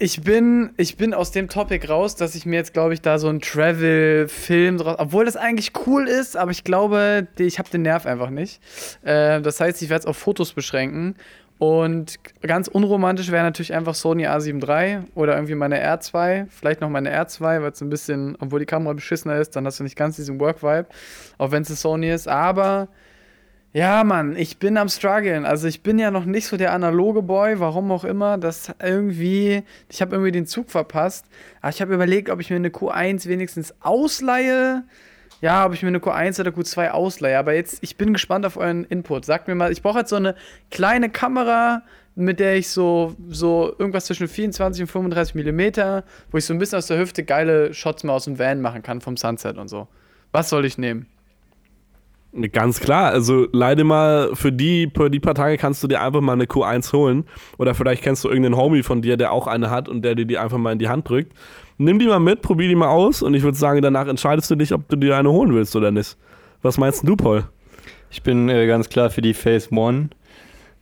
[0.00, 3.18] ich bin, ich bin aus dem Topic raus, dass ich mir jetzt, glaube ich, da
[3.18, 7.82] so einen Travel-Film draus, obwohl das eigentlich cool ist, aber ich glaube, ich habe den
[7.82, 8.60] Nerv einfach nicht.
[9.02, 11.14] Äh, das heißt, ich werde es auf Fotos beschränken.
[11.58, 16.88] Und ganz unromantisch wäre natürlich einfach Sony A7 III oder irgendwie meine R2, vielleicht noch
[16.88, 19.96] meine R2, weil es ein bisschen, obwohl die Kamera beschissener ist, dann hast du nicht
[19.96, 20.86] ganz diesen Work-Vibe,
[21.36, 22.28] auch wenn es eine Sony ist.
[22.28, 22.88] Aber
[23.72, 25.44] ja, Mann, ich bin am struggeln.
[25.44, 28.38] Also ich bin ja noch nicht so der analoge Boy, warum auch immer.
[28.38, 31.26] Das irgendwie, ich habe irgendwie den Zug verpasst.
[31.60, 34.84] Aber ich habe überlegt, ob ich mir eine Q1 wenigstens ausleihe.
[35.40, 37.38] Ja, ob ich mir eine Q1 oder Q2 ausleihe.
[37.38, 39.24] Aber jetzt, ich bin gespannt auf euren Input.
[39.24, 40.34] Sagt mir mal, ich brauche halt so eine
[40.70, 41.82] kleine Kamera,
[42.16, 46.58] mit der ich so, so irgendwas zwischen 24 und 35 Millimeter, wo ich so ein
[46.58, 49.68] bisschen aus der Hüfte geile Shots mal aus dem Van machen kann vom Sunset und
[49.68, 49.86] so.
[50.32, 51.06] Was soll ich nehmen?
[52.52, 56.20] Ganz klar, also leider mal für die, für die paar Tage kannst du dir einfach
[56.20, 57.24] mal eine Q1 holen.
[57.56, 60.26] Oder vielleicht kennst du irgendeinen Homie von dir, der auch eine hat und der dir
[60.26, 61.32] die einfach mal in die Hand drückt.
[61.78, 64.56] Nimm die mal mit, probier die mal aus und ich würde sagen, danach entscheidest du
[64.56, 66.16] dich, ob du dir eine holen willst oder nicht.
[66.60, 67.44] Was meinst du, Paul?
[68.10, 70.08] Ich bin äh, ganz klar für die Phase One.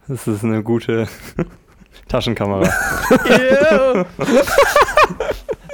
[0.09, 1.06] Das ist eine gute
[2.09, 2.70] Taschenkamera.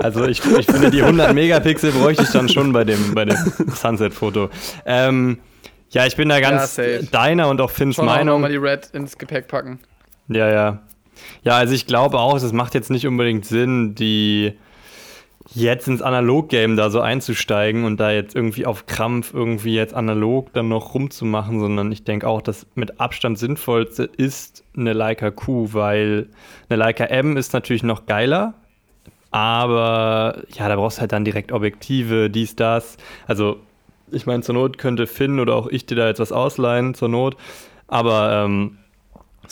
[0.01, 3.37] Also ich, ich finde, die 100 Megapixel bräuchte ich dann schon bei dem, bei dem
[3.75, 4.51] Sunset-Foto.
[4.85, 5.39] Ähm,
[5.91, 8.41] ja, ich bin da ganz Ja, deiner und auch Finns Schon auch Meinung.
[8.41, 9.79] nochmal die Red ins Gepäck packen.
[10.29, 10.83] Ja, ja.
[11.45, 14.55] Ja, also ich glaube auch, es macht jetzt nicht unbedingt Sinn, die
[15.55, 20.53] jetzt ins Analog-Game da so einzusteigen und da jetzt irgendwie auf Krampf irgendwie jetzt analog
[20.53, 25.73] dann noch rumzumachen, sondern ich denke auch, dass mit Abstand sinnvollste ist eine Leica Q,
[25.73, 26.29] weil
[26.69, 28.55] eine Leica M ist natürlich noch geiler,
[29.31, 32.97] aber ja, da brauchst du halt dann direkt Objektive, dies, das.
[33.27, 33.59] Also
[34.11, 37.09] ich meine, zur Not könnte Finn oder auch ich dir da jetzt was ausleihen, zur
[37.09, 37.37] Not,
[37.89, 38.79] aber ähm,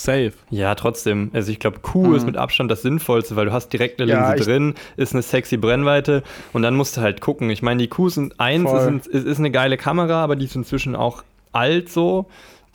[0.05, 0.33] Safe.
[0.51, 1.31] ja, trotzdem.
[1.33, 2.15] Also ich glaube, Q Mhm.
[2.15, 5.23] ist mit Abstand das Sinnvollste, weil du hast direkt eine Ja, Linse drin, ist eine
[5.23, 7.51] sexy Brennweite und dann musst du halt gucken.
[7.51, 10.57] Ich meine, die Qs sind eins, ist, ist, ist eine geile Kamera, aber die ist
[10.57, 12.27] inzwischen auch alt so.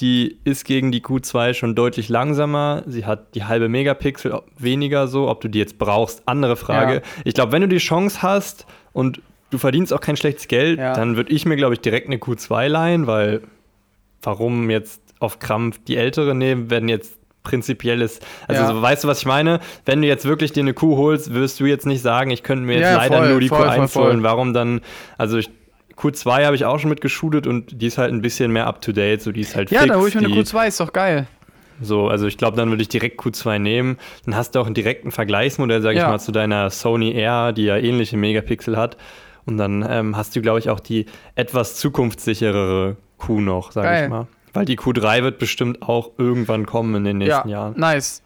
[0.02, 2.84] Die ist gegen die Q2 schon deutlich langsamer.
[2.86, 5.30] Sie hat die halbe Megapixel weniger so.
[5.30, 6.96] Ob du die jetzt brauchst, andere Frage.
[6.96, 7.02] Ja.
[7.24, 10.94] Ich glaube, wenn du die Chance hast und du verdienst auch kein schlechtes Geld, Ja.
[10.94, 13.42] dann würde ich mir, glaube ich, direkt eine Q2 leihen, weil
[14.22, 18.26] warum jetzt auf Krampf die ältere nehmen, wenn jetzt prinzipiell ist.
[18.48, 18.68] Also Ja.
[18.70, 19.60] so, weißt du, was ich meine?
[19.86, 22.66] Wenn du jetzt wirklich dir eine Kuh holst, wirst du jetzt nicht sagen, ich könnte
[22.66, 24.08] mir jetzt Ja, leider voll, nur die voll, Q1 voll, voll.
[24.10, 24.24] holen.
[24.24, 24.82] Warum dann?
[25.18, 25.50] Also ich,
[25.96, 28.92] Q2 habe ich auch schon mitgeschootet und die ist halt ein bisschen mehr up to
[28.92, 29.94] date, so die ist halt Ja, fix.
[29.94, 31.28] da hole ich mir eine die, Q2, ist doch geil.
[31.82, 33.98] So, also ich glaube, dann würde ich direkt Q2 nehmen.
[34.26, 36.08] Dann hast du auch einen direkten Vergleichsmodell, sage ich Ja.
[36.10, 38.98] mal, zu deiner Sony R, die ja ähnliche Megapixel hat.
[39.46, 44.10] Und dann ähm, hast du, glaube ich, auch die etwas zukunftssicherere Q noch, sage ich
[44.10, 44.28] mal.
[44.56, 47.80] Weil die Q3 wird bestimmt auch irgendwann kommen in den nächsten ja, Jahren.
[47.80, 48.24] nice.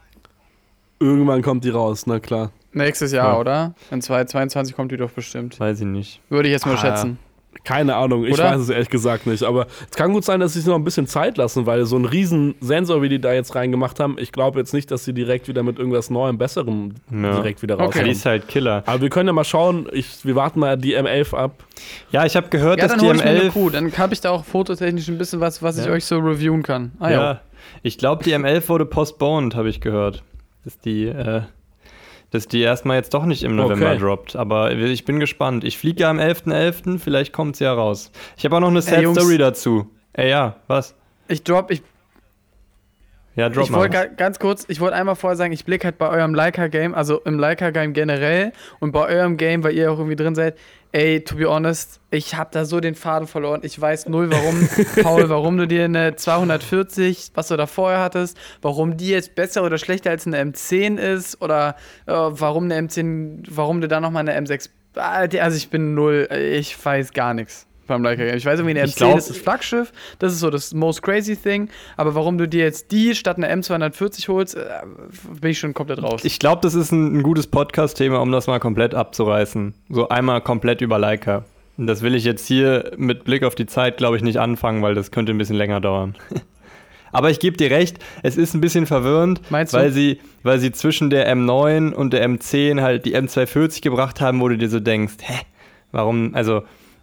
[0.98, 2.52] Irgendwann kommt die raus, na klar.
[2.72, 3.38] Nächstes Jahr, Ja.
[3.40, 3.74] oder?
[3.90, 5.58] In 2022 kommt die doch bestimmt.
[5.58, 6.20] Weiß ich nicht.
[6.28, 7.18] Würde ich jetzt mal Ah, schätzen.
[7.64, 8.44] Keine Ahnung, ich Oder?
[8.44, 9.42] weiß es ehrlich gesagt nicht.
[9.42, 11.96] Aber es kann gut sein, dass sie sich noch ein bisschen Zeit lassen, weil so
[11.96, 15.12] ein riesen Sensor, wie die da jetzt reingemacht haben, ich glaube jetzt nicht, dass sie
[15.12, 17.34] direkt wieder mit irgendwas Neuem, Besserem Ja.
[17.36, 17.84] direkt wieder Okay.
[17.84, 18.04] rauskommen.
[18.06, 18.82] Die ist halt Killer.
[18.86, 21.52] Aber wir können ja mal schauen, ich, wir warten mal die M11 ab.
[22.10, 23.50] Ja, ich habe gehört, Ja, dass die hol ich mir eine M11.
[23.52, 23.70] Kuh.
[23.70, 25.92] Dann habe ich da auch fototechnisch ein bisschen was, was ich Ja.
[25.92, 26.92] euch so reviewen kann.
[26.98, 27.20] Ah ja.
[27.22, 27.40] Ja,
[27.82, 30.22] ich glaube, die M11 wurde postponed, habe ich gehört.
[30.64, 31.42] Dass die, äh,
[32.30, 33.98] dass die erstmal jetzt doch nicht im November Okay.
[33.98, 34.36] droppt.
[34.36, 35.64] Aber ich bin gespannt.
[35.64, 38.10] Ich fliege ja am 11.11., vielleicht kommt sie ja raus.
[38.36, 39.18] Ich habe auch noch eine Sad Jungs.
[39.18, 39.90] Story dazu.
[40.12, 40.94] Ey, ja, was?
[41.28, 41.82] Ich drop, ich,
[43.36, 45.98] Ja, drop ich wollte ga- ganz kurz, ich wollte einmal vorher sagen, ich blicke halt
[45.98, 50.16] bei eurem Leica-Game, also im Leica-Game generell und bei eurem Game, weil ihr auch irgendwie
[50.16, 50.58] drin seid,
[50.92, 53.60] ey, to be honest, ich habe da so den Faden verloren.
[53.62, 54.68] Ich weiß null, warum,
[55.02, 59.62] Paul, warum du dir eine 240, was du da vorher hattest, warum die jetzt besser
[59.64, 64.28] oder schlechter als eine M10 ist oder äh, warum eine M10, warum du da nochmal
[64.28, 67.68] eine M6, Ah, also ich bin null, ich weiß gar nichts.
[67.90, 68.36] Beim Leica Game.
[68.36, 71.02] Ich weiß irgendwie, eine Ich M10 glaub- ist das Flaggschiff, das ist so das most
[71.02, 74.64] crazy thing, aber warum du dir jetzt die statt einer M240 holst, äh,
[75.40, 76.24] bin ich schon komplett raus.
[76.24, 79.74] Ich glaube, das ist ein, ein gutes Podcast-Thema, um das mal komplett abzureißen.
[79.88, 81.44] So einmal komplett über Leica.
[81.76, 84.82] Und das will ich jetzt hier mit Blick auf die Zeit, glaube ich, nicht anfangen,
[84.82, 86.14] weil das könnte ein bisschen länger dauern.
[87.12, 91.10] Aber ich gebe dir recht, es ist ein bisschen verwirrend, weil sie, weil sie zwischen
[91.10, 95.14] der M9 und der M10 halt die M240 gebracht haben, wo du dir so denkst,
[95.22, 95.40] hä,
[95.90, 96.62] warum, also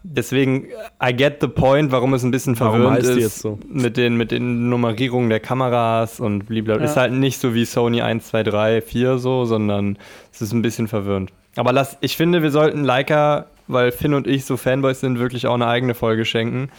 [0.10, 0.68] deswegen,
[1.04, 3.60] I get the point, warum es ein bisschen Warum verwirrend ist jetzt so?
[3.68, 6.84] mit, den, mit den Nummerierungen der Kameras und blablabla.
[6.86, 6.90] Ja.
[6.90, 9.98] Ist halt nicht so wie Sony 1, 2, 3, 4 so, sondern
[10.32, 11.32] es ist ein bisschen verwirrend.
[11.56, 15.48] Aber lass, ich finde, wir sollten Leica, weil Finn und ich so Fanboys sind, wirklich
[15.48, 16.70] auch eine eigene Folge schenken.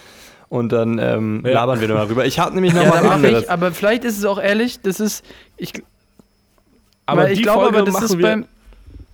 [0.49, 1.53] Und dann ähm, Ja.
[1.53, 2.25] labern wir darüber.
[2.25, 3.43] Ich habe nämlich noch ja, was anderes.
[3.45, 5.25] ich, aber vielleicht ist es auch ehrlich, das ist,
[5.57, 5.73] ich,
[7.07, 8.23] Aber ich glaube, aber das machen ist wir.
[8.23, 8.45] beim,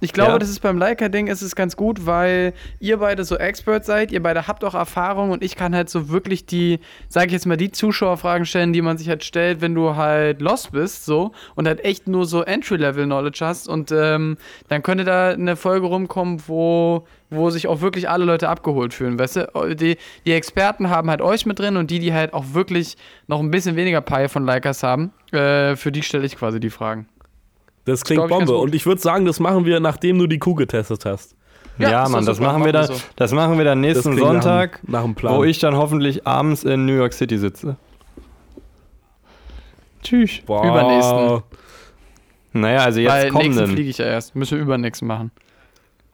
[0.04, 0.38] ich glaube, Ja.
[0.38, 4.22] das ist beim Leica-Ding ist es ganz gut, weil ihr beide so Expert seid, ihr
[4.22, 7.56] beide habt auch Erfahrung und ich kann halt so wirklich die, sage ich jetzt mal,
[7.56, 11.66] die Zuschauerfragen stellen, die man sich halt stellt, wenn du halt lost bist, so und
[11.66, 14.36] halt echt nur so Entry-Level-Knowledge hast und ähm,
[14.68, 19.18] dann könnte da eine Folge rumkommen, wo wo sich auch wirklich alle Leute abgeholt fühlen,
[19.18, 19.74] weißt du?
[19.74, 23.40] Die, die Experten haben halt euch mit drin und die, die halt auch wirklich noch
[23.40, 27.08] ein bisschen weniger Pie von Leicas haben, äh, für die stelle ich quasi die Fragen.
[27.84, 28.62] Das klingt glaub ich, ganz Bombe.
[28.62, 31.34] Und ich würde sagen, das machen wir, nachdem du die Kuh getestet hast.
[31.78, 33.02] Ja, Ja, ist Mann, das machen wir machen dann, so.
[33.16, 35.36] das machen wir dann Das nächsten Sonntag, nach, nach einem Plan.
[35.36, 37.76] wo ich dann hoffentlich abends in New York City sitze.
[40.02, 40.40] Tschüss.
[40.46, 40.64] Boah.
[40.64, 41.42] Übernächsten.
[42.52, 43.66] Naja, also jetzt Weil nächsten kommenden.
[43.68, 44.36] fliege ich ja erst.
[44.36, 45.30] Müssen wir übernächsten machen.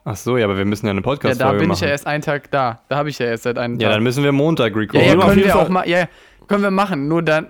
[0.05, 1.77] Ach so, ja, aber wir müssen ja eine Ja, da Podcast-Folge bin machen.
[1.77, 2.81] ich ja erst einen Tag da.
[2.89, 3.97] Da habe ich ja erst seit einem ja, Tag.
[3.97, 5.07] dann müssen wir Montag ja, recorden.
[5.07, 5.87] ja, auf können wir auch mal.
[5.89, 6.09] Ja,
[6.49, 7.07] können wir machen.
[7.09, 7.49] Nur dann.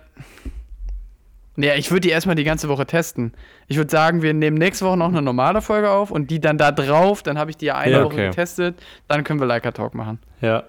[1.63, 3.33] Ja, ich würde die erstmal die ganze Woche testen.
[3.69, 6.59] Ich würde sagen, wir nehmen nächste Woche noch eine normale Folge auf und die dann
[6.59, 8.27] da drauf, dann habe ich die ja eine Ja, Woche okay.
[8.29, 10.19] getestet, dann können wir Leica Talk machen.
[10.41, 10.65] Ja.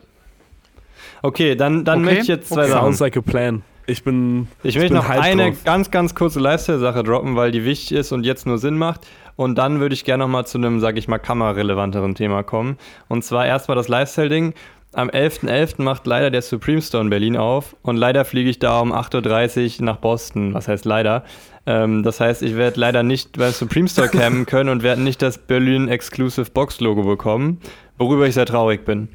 [1.21, 2.71] Okay, dann, dann Okay, möchte ich jetzt zwei okay.
[2.71, 2.84] Sachen.
[2.84, 3.63] Sounds like a plan.
[3.88, 4.47] Ich bin.
[4.63, 5.63] Ich bin möchte noch eine drauf.
[5.63, 9.01] ganz, ganz kurze Lifestyle-Sache droppen, weil die wichtig ist und jetzt nur Sinn macht.
[9.36, 12.77] Und dann würde ich gerne nochmal zu einem, sag ich mal, kamerarelevanteren Thema kommen.
[13.08, 14.54] Und zwar erstmal das Lifestyle-Ding.
[14.93, 15.82] Am 11.11.
[15.82, 19.80] macht leider der Supreme Store in Berlin auf und leider fliege ich da um 8.30
[19.80, 20.54] Uhr nach Boston.
[20.54, 21.23] Was heißt leider?
[21.65, 25.21] Ähm, das heißt, ich werde leider nicht beim Supreme Store campen können und werde nicht
[25.21, 27.62] das Berlin Exclusive Box Logo bekommen,
[27.97, 29.08] worüber ich sehr traurig bin.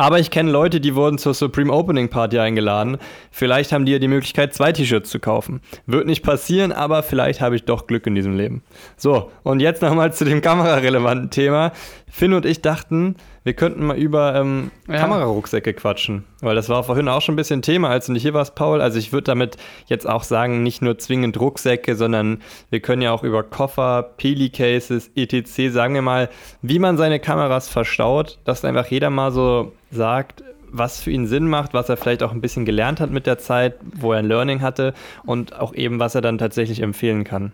[0.00, 2.98] Aber ich kenne Leute, die wurden zur Supreme Opening Party eingeladen.
[3.32, 5.60] Vielleicht haben die ja die Möglichkeit, zwei T-Shirts zu kaufen.
[5.86, 8.62] Wird nicht passieren, aber vielleicht habe ich doch Glück in diesem Leben.
[8.96, 11.72] So, und jetzt nochmal zu dem kamerarelevanten Thema.
[12.08, 13.16] Finn und ich dachten,
[13.48, 14.98] wir könnten mal über ähm, Ja.
[14.98, 16.24] Kamerarucksäcke quatschen.
[16.42, 18.82] Weil das war vorhin auch schon ein bisschen Thema, als du nicht hier warst, Paul.
[18.82, 19.56] Also ich würde damit
[19.86, 25.10] jetzt auch sagen, nicht nur zwingend Rucksäcke, sondern wir können ja auch über Koffer, Peli-Cases,
[25.16, 25.72] etc.
[25.72, 26.28] sagen wir mal,
[26.60, 31.48] wie man seine Kameras verstaut, dass einfach jeder mal so sagt, was für ihn Sinn
[31.48, 34.26] macht, was er vielleicht auch ein bisschen gelernt hat mit der Zeit, wo er ein
[34.28, 34.92] Learning hatte
[35.24, 37.52] und auch eben, was er dann tatsächlich empfehlen kann.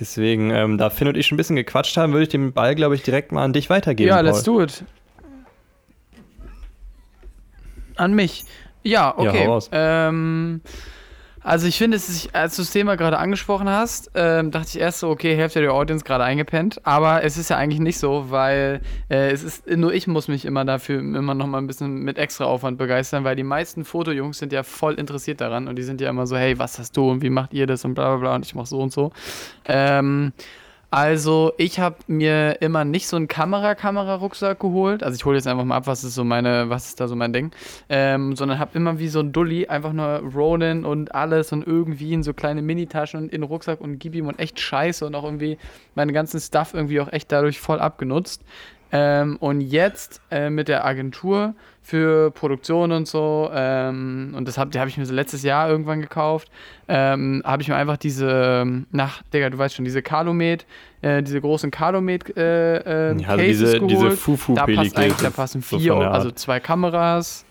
[0.00, 2.74] Deswegen, ähm, da Finn und ich schon ein bisschen gequatscht haben, würde ich den Ball,
[2.74, 4.08] glaube ich, direkt mal an dich weitergeben.
[4.08, 4.24] ja, Paul.
[4.24, 4.84] let's do it.
[7.96, 8.44] An mich.
[8.82, 9.46] Ja, Ja, okay.
[9.46, 9.68] raus.
[9.72, 10.60] ähm,
[11.46, 14.80] also ich finde, es ist, als du das Thema gerade angesprochen hast, ähm, dachte ich
[14.80, 18.30] erst so, okay, Hälfte der Audience gerade eingepennt, aber es ist ja eigentlich nicht so,
[18.30, 21.98] weil äh, es ist nur ich muss mich immer dafür immer noch mal ein bisschen
[22.02, 25.84] mit extra Aufwand begeistern, weil die meisten Fotojungs sind ja voll interessiert daran und die
[25.84, 28.08] sind ja immer so, hey, was hast du und wie macht ihr das und bla
[28.08, 29.12] bla bla und ich mach so und so.
[29.66, 30.32] Ähm,
[30.96, 35.02] also, ich habe mir immer nicht so einen Kamera-Kamera-Rucksack geholt.
[35.02, 37.14] Also, ich hole jetzt einfach mal ab, was ist so meine, was ist da so
[37.14, 37.50] mein Ding.
[37.90, 42.14] Ähm, sondern habe immer wie so ein Dulli einfach nur Ronin und alles und irgendwie
[42.14, 45.14] in so kleine Minitaschen und in den Rucksack und gib ihm und echt scheiße und
[45.14, 45.58] auch irgendwie
[45.94, 48.40] meinen ganzen Stuff irgendwie auch echt dadurch voll abgenutzt.
[48.90, 51.54] Ähm, und jetzt äh, mit der Agentur
[51.86, 56.02] für Produktion und so, ähm, und das habe hab ich mir so letztes Jahr irgendwann
[56.02, 56.50] gekauft,
[56.88, 60.66] ähm, habe ich mir einfach diese, nach, Digga, du weißt schon, diese Calumet,
[61.00, 63.90] äh, diese großen Calumet äh, äh, Ja, also diese, geholt.
[63.92, 66.12] diese fufu da passt eigentlich, da passen so vier, Art.
[66.12, 67.44] also zwei Kameras.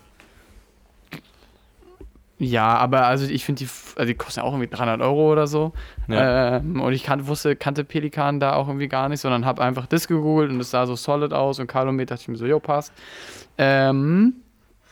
[2.38, 5.48] Ja, aber also ich finde die, also die kosten ja auch irgendwie 300 Euro oder
[5.48, 5.72] so.
[6.10, 6.58] Ja.
[6.58, 9.86] Ähm, und ich kan wusste, kannte Pelikan da auch irgendwie gar nicht, sondern habe einfach
[9.86, 12.60] das gegoogelt und es sah so solid aus und Calumet dachte ich mir so, jo,
[12.60, 12.92] passt.
[13.58, 14.34] Ähm,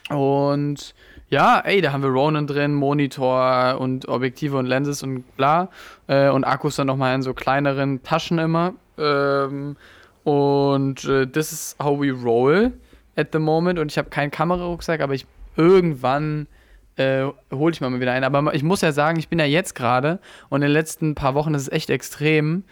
[0.09, 0.93] und
[1.29, 5.69] ja, ey, da haben wir Ronin drin, Monitor und Objektive und Lenses und bla.
[6.07, 8.73] Äh, und Akkus dann nochmal in so kleineren Taschen immer.
[8.97, 9.75] Ähm,
[10.23, 12.71] und äh, das ist how we roll
[13.15, 13.79] at the moment.
[13.79, 16.47] Und ich habe keinen Kamerarucksack, aber ich irgendwann
[16.95, 18.23] äh, hole ich mal wieder einen.
[18.23, 21.33] Aber ich muss ja sagen, ich bin ja jetzt gerade und in den letzten paar
[21.33, 22.63] Wochen ist es echt extrem.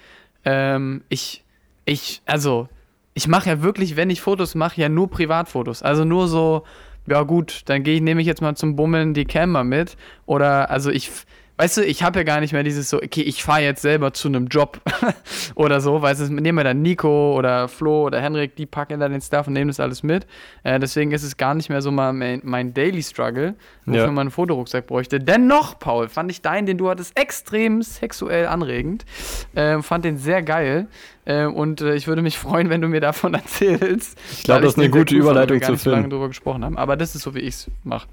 [0.45, 1.43] Ähm, ich,
[1.85, 2.69] ich, also,
[3.13, 5.83] ich mache ja wirklich, wenn ich Fotos mache, ja nur Privatfotos.
[5.83, 6.63] Also nur so,
[7.07, 9.97] ja gut, dann gehe ich, nehme ich jetzt mal zum Bummeln die Cam mal mit.
[10.25, 11.11] Oder, also ich,
[11.57, 14.13] weißt du, ich habe ja gar nicht mehr dieses so, okay, ich fahre jetzt selber
[14.13, 14.79] zu einem Job
[15.55, 19.11] oder so, weil es nehmen wir dann Nico oder Flo oder Henrik, die packen dann
[19.11, 20.25] den Stuff und nehmen das alles mit.
[20.63, 24.07] Äh, deswegen ist es gar nicht mehr so mal mein, mein Daily Struggle, wofür Ja.
[24.07, 25.19] man einen Fotorucksack bräuchte.
[25.19, 29.05] Dennoch, Paul, fand ich deinen, den du hattest, extrem sexuell anregend.
[29.53, 30.87] Äh, fand den sehr geil.
[31.25, 34.17] Äh, und äh, ich würde mich freuen, wenn du mir davon erzählst.
[34.31, 36.77] Ich glaube, das ist eine gute Überleitung zu so lange drüber gesprochen haben.
[36.77, 38.07] Aber das ist so, wie ich es mache.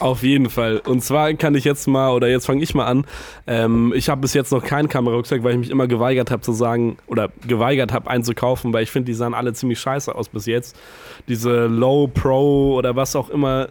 [0.00, 0.78] Auf jeden Fall.
[0.78, 3.04] Und zwar kann ich jetzt mal, oder jetzt fange ich mal an.
[3.46, 6.52] Ähm, ich habe bis jetzt noch keinen Kamerarucksack, weil ich mich immer geweigert habe zu
[6.52, 10.14] sagen, oder geweigert habe, einen zu kaufen, weil ich finde, die sahen alle ziemlich scheiße
[10.14, 10.74] aus bis jetzt.
[11.28, 13.68] Diese Low Pro oder was auch immer,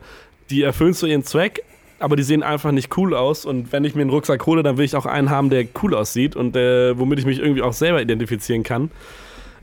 [0.52, 1.64] die erfüllen so ihren Zweck,
[1.98, 3.44] aber die sehen einfach nicht cool aus.
[3.44, 5.96] Und wenn ich mir einen Rucksack hole, dann will ich auch einen haben, der cool
[5.96, 8.92] aussieht und äh, womit ich mich irgendwie auch selber identifizieren kann.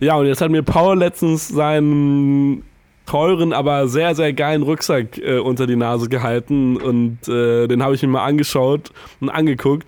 [0.01, 2.65] Ja, und jetzt hat mir Paul letztens seinen
[3.07, 7.95] teuren, aber sehr, sehr geilen Rucksack äh, unter die Nase gehalten und äh, den habe
[7.95, 8.91] ich mir mal angeschaut
[9.21, 9.87] und angeguckt.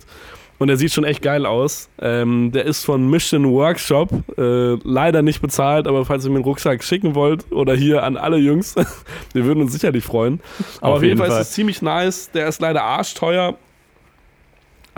[0.58, 1.88] Und der sieht schon echt geil aus.
[2.00, 4.10] Ähm, der ist von Mission Workshop.
[4.36, 8.16] Äh, leider nicht bezahlt, aber falls ihr mir einen Rucksack schicken wollt oder hier an
[8.16, 8.74] alle Jungs,
[9.32, 10.40] wir würden uns sicherlich freuen.
[10.80, 12.30] Aber auf, jeden Fall, ist es ziemlich nice.
[12.32, 13.56] Der ist leider arschteuer.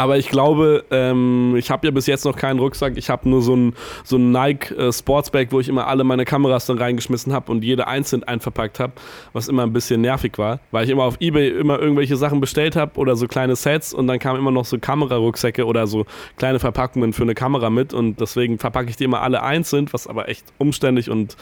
[0.00, 2.96] Aber ich glaube, ähm, ich habe ja bis jetzt noch keinen Rucksack.
[2.96, 6.24] Ich habe nur so ein, so ein Nike äh, Sportsbag, wo ich immer alle meine
[6.24, 8.94] Kameras dann reingeschmissen habe und jede einzeln einverpackt habe,
[9.34, 12.76] was immer ein bisschen nervig war, weil ich immer auf Ebay immer irgendwelche Sachen bestellt
[12.76, 16.06] habe oder so kleine Sets und dann kamen immer noch so Kamerarucksäcke oder so
[16.38, 20.06] kleine Verpackungen für eine Kamera mit und deswegen verpacke ich die immer alle einzeln, was
[20.06, 21.36] aber echt umständlich und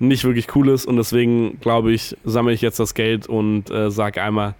[0.00, 3.92] nicht wirklich cool ist und deswegen glaube ich, sammle ich jetzt das Geld und äh,
[3.92, 4.56] sage einmal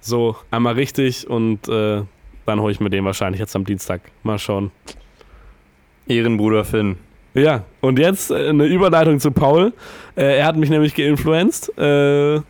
[0.00, 2.02] so, einmal richtig und äh,
[2.48, 4.00] dann hole ich mir den wahrscheinlich jetzt am Dienstag.
[4.22, 4.70] Mal schauen.
[6.06, 6.96] Ehrenbruder Finn.
[7.34, 9.72] Ja, und jetzt äh, eine Überleitung zu Paul.
[10.16, 11.70] Äh, er hat mich nämlich geinfluenced.
[11.78, 12.40] Äh, ja,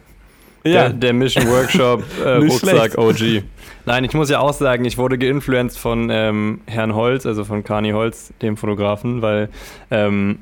[0.65, 2.97] Der, der Mission Workshop äh, Rucksack.
[2.97, 3.43] OG.
[3.87, 7.65] Nein, ich muss ja auch sagen, ich wurde geinfluenced von ähm, Herrn Holz, also von
[7.65, 9.49] Kani Holz, dem Fotografen, weil
[9.91, 10.39] ähm,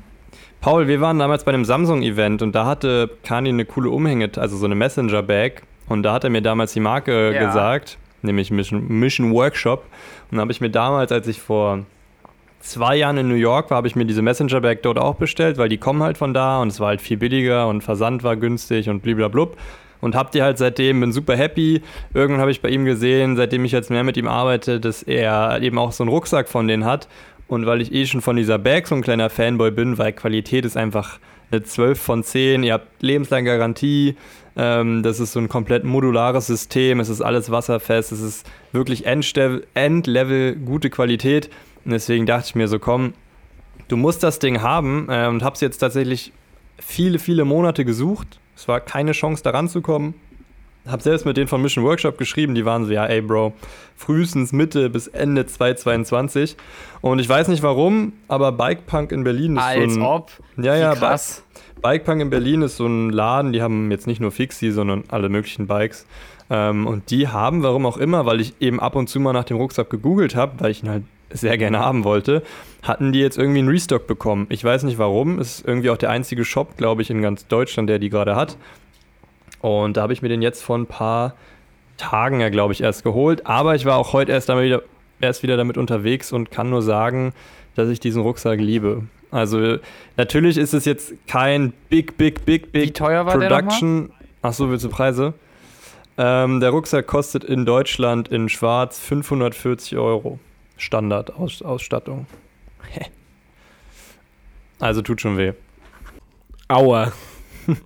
[0.61, 4.57] Paul, wir waren damals bei einem Samsung-Event und da hatte Kani eine coole Umhänge, also
[4.57, 7.45] so eine Messenger-Bag und da hat er mir damals die Marke Ja.
[7.45, 9.85] gesagt, nämlich Mission, Mission Workshop
[10.31, 11.85] und habe ich mir damals, als ich vor
[12.59, 15.69] zwei Jahren in New York war, habe ich mir diese Messenger-Bag dort auch bestellt, weil
[15.69, 18.89] die kommen halt von da und es war halt viel billiger und Versand war günstig
[18.89, 19.57] und bliblablub.
[19.99, 21.81] Und hab die halt seitdem, bin super happy.
[22.13, 25.59] Irgendwann habe ich bei ihm gesehen, seitdem ich jetzt mehr mit ihm arbeite, dass er
[25.63, 27.07] eben auch so einen Rucksack von denen hat.
[27.47, 30.65] Und weil ich eh schon von dieser Bag so ein kleiner Fanboy bin, weil Qualität
[30.65, 34.17] ist einfach eine 12 von 10, ihr habt lebenslange Garantie,
[34.57, 39.05] ähm, das ist so ein komplett modulares System, es ist alles wasserfest, es ist wirklich
[39.05, 41.49] Endlevel, gute Qualität.
[41.85, 43.13] Und deswegen dachte ich mir so, komm,
[43.87, 46.33] du musst das Ding haben äh, und hab's jetzt tatsächlich
[46.79, 48.39] viele, viele Monate gesucht.
[48.55, 50.15] Es war keine Chance, da ranzukommen.
[50.87, 53.53] Hab selbst mit denen von Mission Workshop geschrieben, die waren so, ja, ey, Bro,
[53.95, 56.55] frühestens Mitte bis Ende 2022.
[57.01, 60.05] Und ich weiß nicht warum, aber Bikepunk in Berlin ist Als so ein.
[60.05, 60.31] ob.
[60.57, 61.43] Ja, ja, krass.
[61.81, 65.29] Bikepunk in Berlin ist so ein Laden, die haben jetzt nicht nur Fixie, sondern alle
[65.29, 66.07] möglichen Bikes.
[66.49, 69.43] Ähm, und die haben, warum auch immer, weil ich eben ab und zu mal nach
[69.43, 72.41] dem Rucksack gegoogelt habe, weil ich ihn halt sehr gerne haben wollte,
[72.83, 74.47] hatten die jetzt irgendwie einen Restock bekommen.
[74.49, 77.89] Ich weiß nicht warum, ist irgendwie auch der einzige Shop, glaube ich, in ganz Deutschland,
[77.89, 78.57] der die gerade hat.
[79.67, 81.33] Und da habe ich mir den jetzt vor ein paar
[81.97, 83.45] Tagen ja, glaube ich, erst geholt.
[83.45, 84.81] Aber ich war auch heute erst, damit wieder,
[85.19, 87.33] erst wieder damit unterwegs und kann nur sagen,
[87.75, 89.03] dass ich diesen Rucksack liebe.
[89.29, 89.77] Also
[90.15, 93.37] natürlich ist es jetzt kein big, big, big, big Wie teuer war?
[93.37, 94.11] Production.
[94.41, 95.33] Ach so, willst du Preise?
[96.17, 100.39] Ähm, der Rucksack kostet in Deutschland in Schwarz 540 Euro.
[100.77, 102.25] Standardausstattung.
[104.79, 105.53] Also tut schon weh.
[106.67, 107.11] Aua.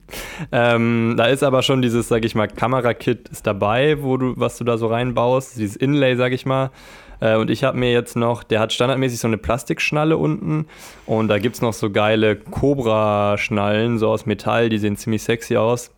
[0.52, 4.58] Ähm, da ist aber schon dieses, sag ich mal, Kamerakit ist dabei, wo du, was
[4.58, 6.72] du da so reinbaust, dieses Inlay, sag ich mal.
[7.20, 10.66] Äh, und ich habe mir jetzt noch, der hat standardmäßig so eine Plastikschnalle unten
[11.06, 15.58] und da gibt es noch so geile Cobra-Schnallen, so aus Metall, die sehen ziemlich sexy
[15.58, 15.92] aus.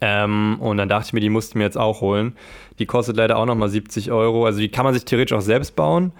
[0.00, 2.34] Ähm, und dann dachte ich mir, die musste ich mir jetzt auch holen.
[2.80, 4.44] Die kostet leider auch nochmal 70 Euro.
[4.44, 6.12] Also die kann man sich theoretisch auch selbst bauen.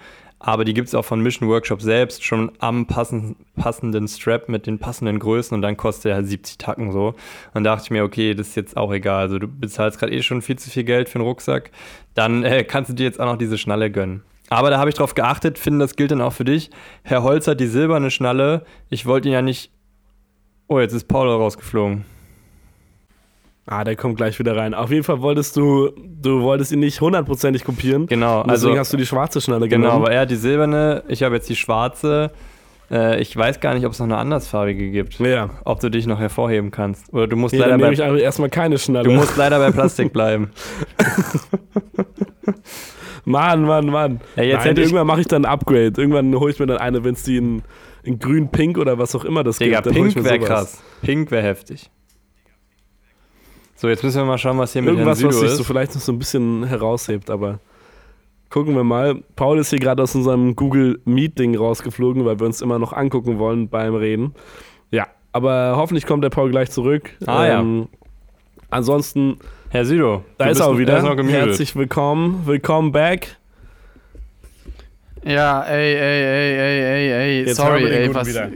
[0.45, 4.67] Aber die gibt es auch von Mission Workshop selbst schon am passen, passenden Strap mit
[4.67, 7.07] den passenden Größen und dann kostet er halt 70 Tacken so.
[7.07, 7.15] Und
[7.53, 9.21] dann dachte ich mir, okay, das ist jetzt auch egal.
[9.21, 11.71] Also du bezahlst gerade eh schon viel zu viel Geld für einen Rucksack.
[12.13, 14.21] Dann äh, kannst du dir jetzt auch noch diese Schnalle gönnen.
[14.49, 16.71] Aber da habe ich drauf geachtet, finde, das gilt dann auch für dich.
[17.03, 18.65] Herr Holz hat die silberne Schnalle.
[18.89, 19.71] Ich wollte ihn ja nicht.
[20.67, 22.03] Oh, jetzt ist Paul rausgeflogen.
[23.65, 24.73] Ah, der kommt gleich wieder rein.
[24.73, 28.07] Auf jeden Fall wolltest du, du wolltest ihn nicht hundertprozentig kopieren.
[28.07, 30.05] Genau, deswegen also hast du die schwarze Schnalle genau, genommen.
[30.05, 32.31] aber er hat die silberne, ich habe jetzt die schwarze.
[32.91, 35.17] Äh, ich weiß gar nicht, ob es noch eine andersfarbige gibt.
[35.19, 35.49] Ja.
[35.63, 37.13] Ob du dich noch hervorheben kannst.
[37.13, 39.07] Oder du musst Nee, leider dann nehme bei, ich erstmal keine Schnalle.
[39.07, 40.51] du musst leider bei Plastik bleiben.
[43.25, 44.19] Mann, Mann, Mann.
[44.35, 45.93] Ja, jetzt Nein, irgendwann mache ich dann ein Upgrade.
[45.95, 47.61] Irgendwann hole ich mir dann eine, wenn es die in,
[48.03, 49.95] in grün, pink oder was auch immer das Digga, gibt.
[49.95, 50.83] ich Pink wäre krass.
[51.01, 51.89] Pink wäre heftig.
[53.83, 55.57] So, jetzt müssen wir mal schauen, was hier mit Herrn Irgendwas, Südo was sich ist.
[55.57, 57.59] so vielleicht noch so ein bisschen heraushebt, aber
[58.49, 59.21] gucken wir mal.
[59.35, 63.39] Paul ist hier gerade aus unserem Google Meet-Ding rausgeflogen, weil wir uns immer noch angucken
[63.39, 64.35] wollen beim Reden.
[64.89, 67.09] Ja, aber hoffentlich kommt der Paul gleich zurück.
[67.25, 67.65] Ah, ja.
[68.69, 69.37] Ansonsten,
[69.69, 71.27] Herr Südo, da du ist bist- er auch er wieder.
[71.27, 72.43] Herzlich willkommen.
[72.45, 73.35] Willkommen back.
[75.25, 78.27] Ja, ey, ey, ey, ey, ey, ey, Jetzt sorry, hören wir den ey, Guten was.
[78.29, 78.49] wieder.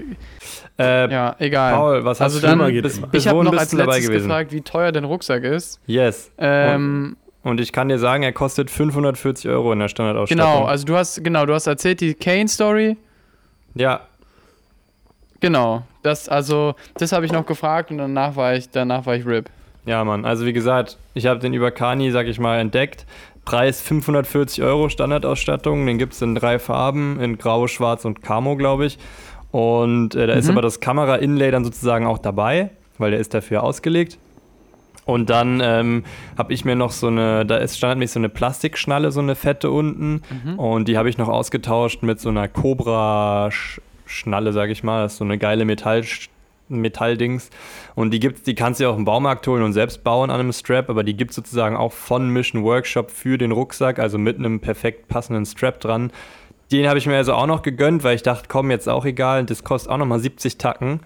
[0.79, 1.73] Äh, Ja, egal.
[1.73, 4.51] Paul, was Also hast dann- du Schlimmer bis, bis ich habe noch als letztes gefragt,
[4.51, 5.79] wie teuer dein Rucksack ist.
[5.87, 6.31] Yes.
[6.37, 10.45] Ähm, Und ich kann dir sagen, er kostet 540 Euro in der Standardausstattung.
[10.53, 12.97] genau, also du hast, genau, du hast erzählt die Kane-Story.
[13.75, 14.01] Ja,
[15.39, 15.83] Genau.
[16.01, 19.49] Das, also, das habe ich noch gefragt und danach war ich, danach war ich RIP.
[19.85, 20.25] ja, Mann.
[20.25, 23.05] Also wie gesagt, ich habe den über Kani, sag ich mal, entdeckt.
[23.45, 25.85] Preis 540 Euro Standardausstattung.
[25.85, 28.97] Den gibt es in drei Farben, in Grau, Schwarz und Camo, glaube ich.
[29.57, 30.51] Und äh, da ist Mhm.
[30.51, 34.19] aber das Kamera-Inlay dann sozusagen auch dabei, weil der ist dafür ausgelegt.
[35.05, 36.03] Und dann ähm,
[36.37, 39.71] habe ich mir noch so eine, da ist standardmäßig so eine Plastikschnalle, so eine fette
[39.71, 40.21] unten.
[40.57, 45.01] Und die habe ich noch ausgetauscht mit so einer Cobra-Schnalle, sage ich mal.
[45.03, 46.03] Das ist so eine geile Metall
[46.69, 47.49] Metalldings.
[47.95, 50.39] Und die gibt's, die kannst du ja auch im Baumarkt holen und selbst bauen an
[50.41, 54.17] einem Strap, aber die gibt es sozusagen auch von Mission Workshop für den Rucksack, also
[54.17, 56.11] mit einem perfekt passenden Strap dran.
[56.71, 59.45] Den habe ich mir also auch noch gegönnt, weil ich dachte, komm, jetzt auch egal,
[59.45, 60.99] das kostet auch nochmal 70 Tacken.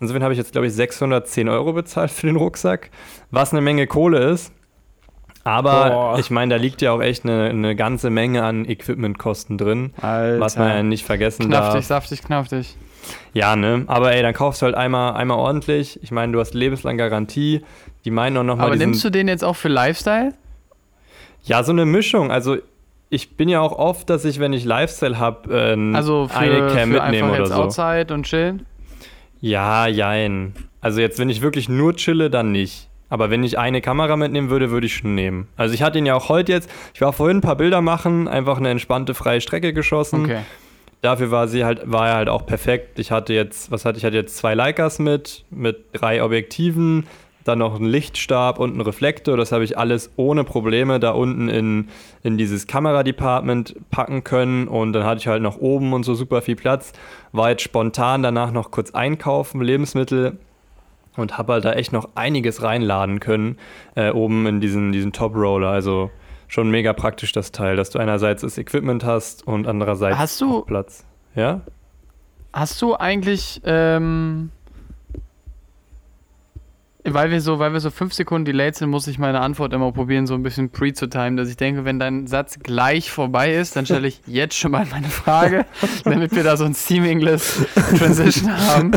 [0.00, 2.90] Insofern habe ich jetzt, glaube ich, 610 Euro bezahlt für den Rucksack,
[3.30, 4.52] was eine Menge Kohle ist.
[5.44, 6.18] Aber Boah.
[6.18, 10.40] ich meine, da liegt ja auch echt eine, eine ganze Menge an Equipmentkosten drin, Alter.
[10.40, 11.84] was man ja nicht vergessen Knaftig, darf.
[11.86, 12.76] saftig, knaftig.
[13.32, 13.84] Ja, ne?
[13.88, 15.98] Aber ey, dann kaufst du halt einmal, einmal ordentlich.
[16.02, 17.62] Ich meine, du hast lebenslang Garantie.
[18.04, 20.34] Die meinen auch nochmal Aber nimmst du den jetzt auch für Lifestyle?
[21.44, 22.30] Ja, so eine Mischung.
[22.30, 22.58] Also
[23.12, 26.68] ich bin ja auch oft, dass ich, wenn ich Lifestyle habe, äh, Also für, eine
[26.68, 27.54] Cam mitnehme einfach oder jetzt so.
[27.62, 28.64] outside und chillen?
[29.42, 30.54] Ja, jein.
[30.80, 32.88] Also jetzt, wenn ich wirklich nur chille, dann nicht.
[33.10, 35.46] Aber wenn ich eine Kamera mitnehmen würde, würde ich schon nehmen.
[35.58, 38.28] Also ich hatte ihn ja auch heute jetzt, ich war vorhin ein paar Bilder machen,
[38.28, 40.24] einfach eine entspannte freie Strecke geschossen.
[40.24, 40.40] Okay.
[41.02, 42.98] Dafür war sie halt, war er halt auch perfekt.
[42.98, 44.04] Ich hatte jetzt, was hatte ich?
[44.04, 47.06] Ich hatte jetzt zwei Leicas mit, mit drei Objektiven,
[47.44, 49.36] dann noch einen Lichtstab und einen Reflektor.
[49.36, 51.88] Das habe ich alles ohne Probleme da unten in,
[52.22, 54.68] in dieses Kameradepartment packen können.
[54.68, 56.92] Und dann hatte ich halt noch oben und so super viel Platz.
[57.32, 60.38] War jetzt spontan danach noch kurz einkaufen, Lebensmittel.
[61.16, 63.58] Und habe halt da echt noch einiges reinladen können,
[63.96, 65.68] äh, oben in diesen, diesen Top-Roller.
[65.68, 66.10] Also
[66.48, 70.62] schon mega praktisch das Teil, dass du einerseits das Equipment hast und andererseits Hast du-
[70.62, 71.04] Platz.
[71.34, 71.60] Ja?
[72.54, 74.50] Hast du eigentlich, ähm,
[77.04, 79.90] weil wir so, weil wir so fünf Sekunden delayed sind, muss ich meine Antwort immer
[79.92, 83.54] probieren, so ein bisschen pre zu timen, dass ich denke, wenn dein Satz gleich vorbei
[83.54, 85.66] ist, dann stelle ich jetzt schon mal meine Frage,
[86.04, 87.64] damit wir da so ein seamless
[87.98, 88.92] Transition haben.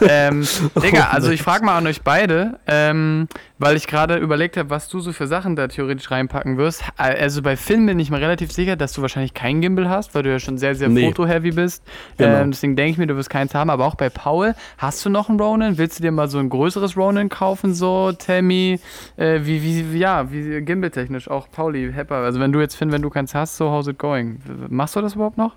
[0.00, 0.46] Ähm,
[0.82, 4.88] Digga, also ich frage mal an euch beide, ähm, weil ich gerade überlegt habe, was
[4.88, 6.82] du so für Sachen da theoretisch reinpacken wirst.
[6.96, 10.22] Also bei Film bin ich mir relativ sicher, dass du wahrscheinlich kein Gimbal hast, weil
[10.22, 11.06] du ja schon sehr, sehr Nee.
[11.06, 11.82] foto-heavy bist.
[12.16, 12.38] Genau.
[12.38, 13.68] Ähm, deswegen denke ich mir, du wirst keins haben.
[13.68, 15.76] Aber auch bei Paul, hast du noch einen Ronin?
[15.76, 17.49] Willst du dir mal so ein größeres Ronin kaufen?
[17.58, 18.78] So, tell me,
[19.16, 22.16] äh, wie, wie, ja, wie Gimbal-technisch, auch Pauli, Hepper.
[22.16, 24.40] Also wenn du jetzt Finn, wenn du keins hast, so how's it going?
[24.68, 25.56] Machst du das überhaupt noch?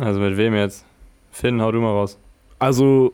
[0.00, 0.84] Also mit wem jetzt?
[1.30, 2.18] Finn, hau du mal raus.
[2.58, 3.12] Also,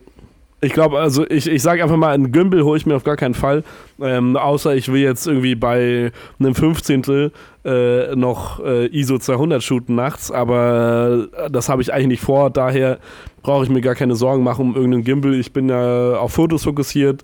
[0.65, 3.17] Ich glaube, also ich, ich sage einfach mal, einen Gimbal hole ich mir auf gar
[3.17, 3.63] keinen Fall.
[4.01, 7.31] Ähm, außer ich will jetzt irgendwie bei einem Fünfzehntel
[7.63, 12.49] äh, noch äh, ISO 200 shooten nachts, aber äh, das habe ich eigentlich nicht vor.
[12.49, 12.97] Daher
[13.43, 15.35] brauche ich mir gar keine Sorgen machen um irgendeinen Gimbal.
[15.35, 17.21] Ich bin ja auf Fotos fokussiert.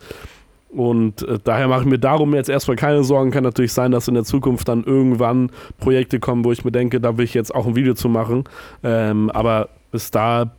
[0.70, 3.32] Und äh, daher mache ich mir darum jetzt erstmal keine Sorgen.
[3.32, 7.02] Kann natürlich sein, dass in der Zukunft dann irgendwann Projekte kommen, wo ich mir denke,
[7.02, 8.44] da will ich jetzt auch ein Video zu machen.
[8.84, 10.52] Ähm, aber bis da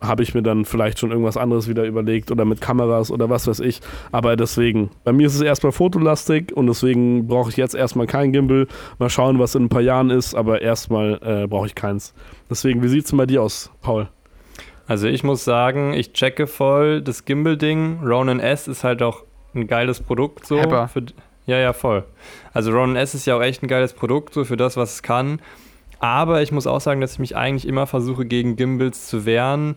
[0.00, 3.46] habe ich mir dann vielleicht schon irgendwas anderes wieder überlegt oder mit Kameras oder was
[3.46, 3.80] weiß ich.
[4.12, 8.32] Aber deswegen, bei mir ist es erstmal fotolastig und deswegen brauche ich jetzt erstmal kein
[8.32, 8.68] Gimbal.
[8.98, 12.14] Mal schauen, was in ein paar Jahren ist, aber erstmal äh, brauche ich keins.
[12.48, 14.08] Deswegen, wie sieht es denn bei dir aus, Paul?
[14.86, 18.00] Also ich muss sagen, ich checke voll das Gimbal-Ding.
[18.02, 19.24] Ronin S ist halt auch
[19.54, 20.62] ein geiles Produkt so.
[20.62, 21.02] Für,
[21.46, 22.04] ja, ja, voll.
[22.52, 25.02] Also Ronin S ist ja auch echt ein geiles Produkt so für das, was es
[25.02, 25.40] kann.
[26.00, 29.76] Aber ich muss auch sagen, dass ich mich eigentlich immer versuche, gegen Gimbals zu wehren,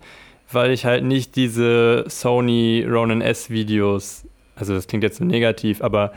[0.52, 5.82] weil ich halt nicht diese Sony Ronin S Videos, also das klingt jetzt so negativ,
[5.82, 6.12] aber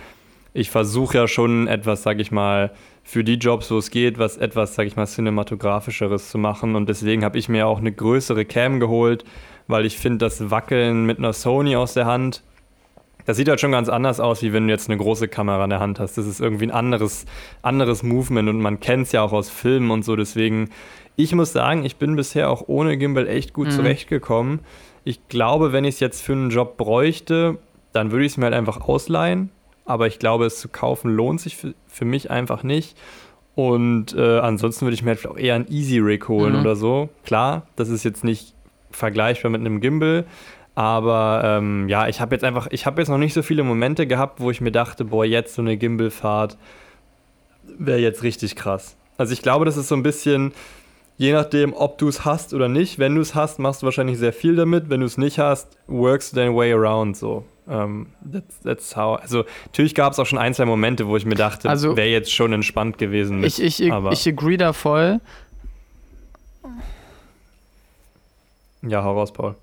[0.52, 2.70] ich versuche ja schon etwas, sag ich mal,
[3.02, 6.74] für die Jobs, wo es geht, was etwas, sag ich mal, cinematografischeres zu machen.
[6.74, 9.24] Und deswegen habe ich mir auch eine größere Cam geholt,
[9.66, 12.42] weil ich finde, das Wackeln mit einer Sony aus der Hand
[13.24, 15.70] das sieht halt schon ganz anders aus, wie wenn du jetzt eine große Kamera in
[15.70, 16.18] der Hand hast.
[16.18, 17.24] Das ist irgendwie ein anderes,
[17.62, 20.16] anderes Movement und man kennt es ja auch aus Filmen und so.
[20.16, 20.70] Deswegen,
[21.16, 23.72] ich muss sagen, ich bin bisher auch ohne Gimbal echt gut mhm.
[23.72, 24.60] zurechtgekommen.
[25.04, 27.58] Ich glaube, wenn ich es jetzt für einen Job bräuchte,
[27.92, 29.50] dann würde ich es mir halt einfach ausleihen.
[29.86, 32.96] Aber ich glaube, es zu kaufen lohnt sich für, für mich einfach nicht.
[33.54, 36.60] Und äh, ansonsten würde ich mir halt auch eher ein Easy Rig holen mhm.
[36.60, 37.08] oder so.
[37.24, 38.54] Klar, das ist jetzt nicht
[38.90, 40.24] vergleichbar mit einem Gimbal,
[40.74, 44.06] aber ähm, ja, ich habe jetzt einfach, ich habe jetzt noch nicht so viele Momente
[44.06, 46.56] gehabt, wo ich mir dachte, boah, jetzt so eine Gimbal-Fahrt
[47.78, 48.96] wäre jetzt richtig krass.
[49.16, 50.52] Also ich glaube, das ist so ein bisschen,
[51.16, 52.98] je nachdem, ob du es hast oder nicht.
[52.98, 54.90] Wenn du es hast, machst du wahrscheinlich sehr viel damit.
[54.90, 57.44] Wenn du es nicht hast, works du dein way around so.
[57.66, 59.18] Um, ähm, that's, that's how.
[59.18, 62.08] Also natürlich gab es auch schon ein, zwei Momente, wo ich mir dachte, also, wäre
[62.08, 63.40] jetzt schon entspannt gewesen.
[63.40, 65.20] Mit, ich, ich, aber ich agree da voll.
[68.82, 69.54] Ja, hau raus, Paul.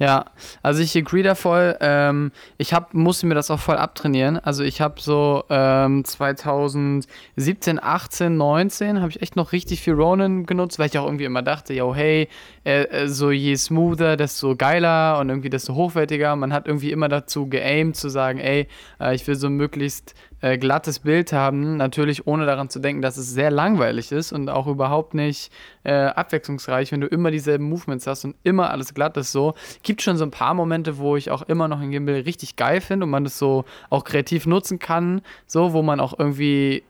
[0.00, 0.24] Ja,
[0.62, 1.76] also ich agree da voll.
[1.80, 4.38] Ähm, ich hab, musste mir das auch voll abtrainieren.
[4.38, 10.46] Also ich habe so ähm, 2017, 18, 19 habe ich echt noch richtig viel Ronin
[10.46, 12.30] genutzt, weil ich auch irgendwie immer dachte, yo, hey,
[12.62, 16.36] äh, äh, so je smoother, desto geiler und irgendwie desto hochwertiger.
[16.36, 18.68] Man hat irgendwie immer dazu geaimt zu sagen, ey,
[19.00, 23.16] äh, ich will so möglichst äh, glattes Bild haben, natürlich ohne daran zu denken, dass
[23.16, 25.50] es sehr langweilig ist und auch überhaupt nicht
[25.84, 29.54] äh, abwechslungsreich, wenn du immer dieselben Movements hast und immer alles glatt ist so.
[29.82, 32.82] Gibt schon so ein paar Momente, wo ich auch immer noch ein Gimbal richtig geil
[32.82, 36.82] finde und man das so auch kreativ nutzen kann, so, wo man auch irgendwie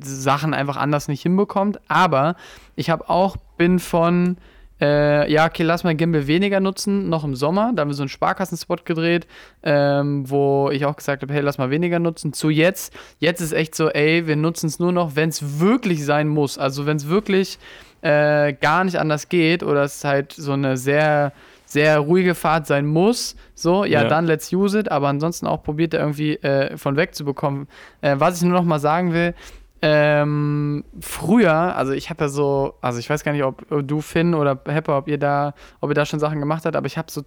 [0.00, 1.80] Sachen einfach anders nicht hinbekommt.
[1.86, 2.34] Aber
[2.74, 4.36] ich habe auch, bin von
[4.80, 7.72] äh, ja, okay, lass mal Gimbal weniger nutzen, noch im Sommer.
[7.74, 9.26] Da haben wir so einen Sparkassenspot gedreht,
[9.62, 12.32] ähm, wo ich auch gesagt habe, hey, lass mal weniger nutzen.
[12.32, 16.04] Zu jetzt, jetzt ist echt so, ey, wir nutzen es nur noch, wenn es wirklich
[16.04, 16.58] sein muss.
[16.58, 17.58] Also wenn es wirklich
[18.02, 21.32] äh, gar nicht anders geht oder es halt so eine sehr
[21.68, 24.08] sehr ruhige Fahrt sein muss, so, ja, ja.
[24.08, 27.66] dann let's use it, aber ansonsten auch probiert er irgendwie äh, von weg zu bekommen.
[28.02, 29.34] Äh, was ich nur noch mal sagen will,
[29.82, 34.34] ähm, früher, also ich habe ja so, also ich weiß gar nicht, ob du Finn
[34.34, 37.10] oder Hepper, ob ihr da, ob ihr da schon Sachen gemacht habt, aber ich habe
[37.10, 37.20] so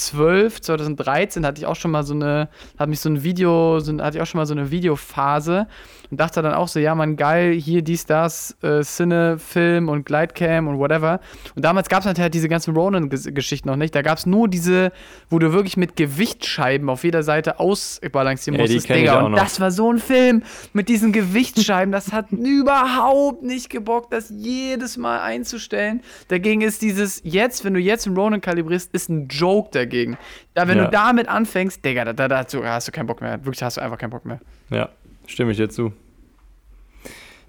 [0.00, 2.48] 2012, 2013 hatte ich auch schon mal so eine,
[2.78, 5.66] hat mich so ein Video, so, hatte ich auch schon mal so eine Videophase
[6.10, 10.06] und dachte dann auch so, ja man geil, hier dies, das, äh, Cine, Film und
[10.06, 11.20] Glidecam und whatever.
[11.54, 13.94] Und damals gab es halt diese ganzen Ronin-Geschichten noch nicht.
[13.94, 14.92] Da gab es nur diese,
[15.28, 19.20] wo du wirklich mit Gewichtsscheiben auf jeder Seite ausbalancieren musstest, ja, Digga.
[19.20, 20.42] Und das war so ein Film
[20.72, 26.02] mit diesen Gewichtsscheiben das hat überhaupt nicht gebockt, das jedes Mal einzustellen.
[26.28, 30.18] Dagegen ist dieses jetzt, wenn du jetzt einen Ronin kalibrierst, ist ein Joke dagegen.
[30.54, 30.84] Da, wenn ja.
[30.84, 33.44] du damit anfängst, Digga, da, da, da hast du keinen Bock mehr.
[33.44, 34.40] Wirklich hast du einfach keinen Bock mehr.
[34.70, 34.88] Ja,
[35.26, 35.92] stimme ich dir zu.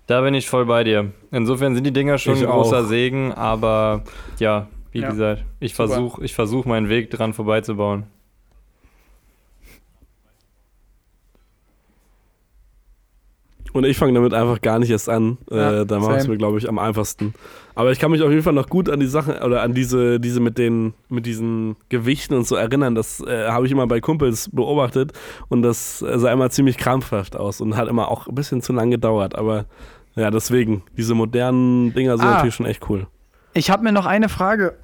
[0.07, 1.11] Da bin ich voll bei dir.
[1.31, 2.85] Insofern sind die Dinger schon ich ein großer auch.
[2.85, 4.03] Segen, aber
[4.39, 5.09] ja, wie ja.
[5.09, 8.07] gesagt, ich versuche versuch meinen Weg dran vorbeizubauen.
[13.73, 15.37] Und ich fange damit einfach gar nicht erst an.
[15.49, 17.33] Ja, äh, da mache ich es mir, glaube ich, am einfachsten.
[17.73, 20.19] Aber ich kann mich auf jeden Fall noch gut an die Sachen oder an diese,
[20.19, 22.95] diese mit den, mit diesen Gewichten und so erinnern.
[22.95, 25.13] Das äh, habe ich immer bei Kumpels beobachtet
[25.47, 28.73] und das äh, sah immer ziemlich krampfhaft aus und hat immer auch ein bisschen zu
[28.73, 29.35] lang gedauert.
[29.35, 29.65] Aber
[30.15, 33.07] ja, deswegen, diese modernen Dinger sind ah, natürlich schon echt cool.
[33.53, 34.77] Ich habe mir noch eine Frage.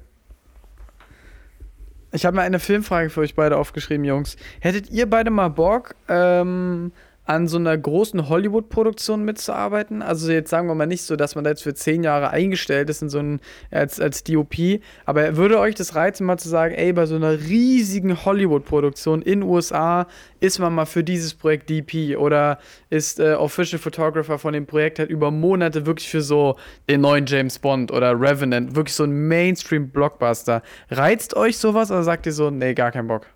[2.10, 4.36] Ich habe mir eine Filmfrage für euch beide aufgeschrieben, Jungs.
[4.60, 6.92] Hättet ihr beide mal Bock, ähm,
[7.28, 10.00] an so einer großen Hollywood-Produktion mitzuarbeiten?
[10.00, 12.88] Also jetzt sagen wir mal nicht so, dass man da jetzt für zehn Jahre eingestellt
[12.88, 16.74] ist in so ein, als, als DOP, aber würde euch das reizen, mal zu sagen,
[16.74, 20.06] ey, bei so einer riesigen Hollywood-Produktion in USA
[20.40, 22.58] ist man mal für dieses Projekt DP oder
[22.88, 26.56] ist äh, Official Photographer von dem Projekt halt über Monate wirklich für so
[26.88, 30.62] den neuen James Bond oder Revenant, wirklich so ein Mainstream-Blockbuster.
[30.90, 33.26] Reizt euch sowas oder sagt ihr so, nee, gar keinen Bock?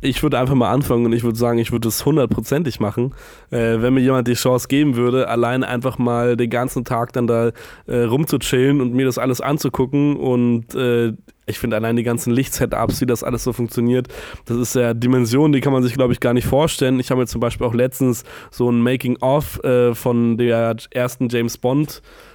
[0.00, 3.14] Ich würde einfach mal anfangen und ich würde sagen, ich würde es hundertprozentig machen,
[3.50, 7.26] äh, wenn mir jemand die Chance geben würde, allein einfach mal den ganzen Tag dann
[7.26, 7.50] da
[7.86, 11.12] äh, rumzuchillen und mir das alles anzugucken und äh,
[11.46, 14.08] ich finde allein die ganzen Lichtsetups, wie das alles so funktioniert,
[14.44, 17.00] das ist ja Dimension, die kann man sich, glaube ich, gar nicht vorstellen.
[17.00, 21.56] Ich habe mir zum Beispiel auch letztens so ein Making-of äh, von der ersten James
[21.56, 22.27] Bond äh,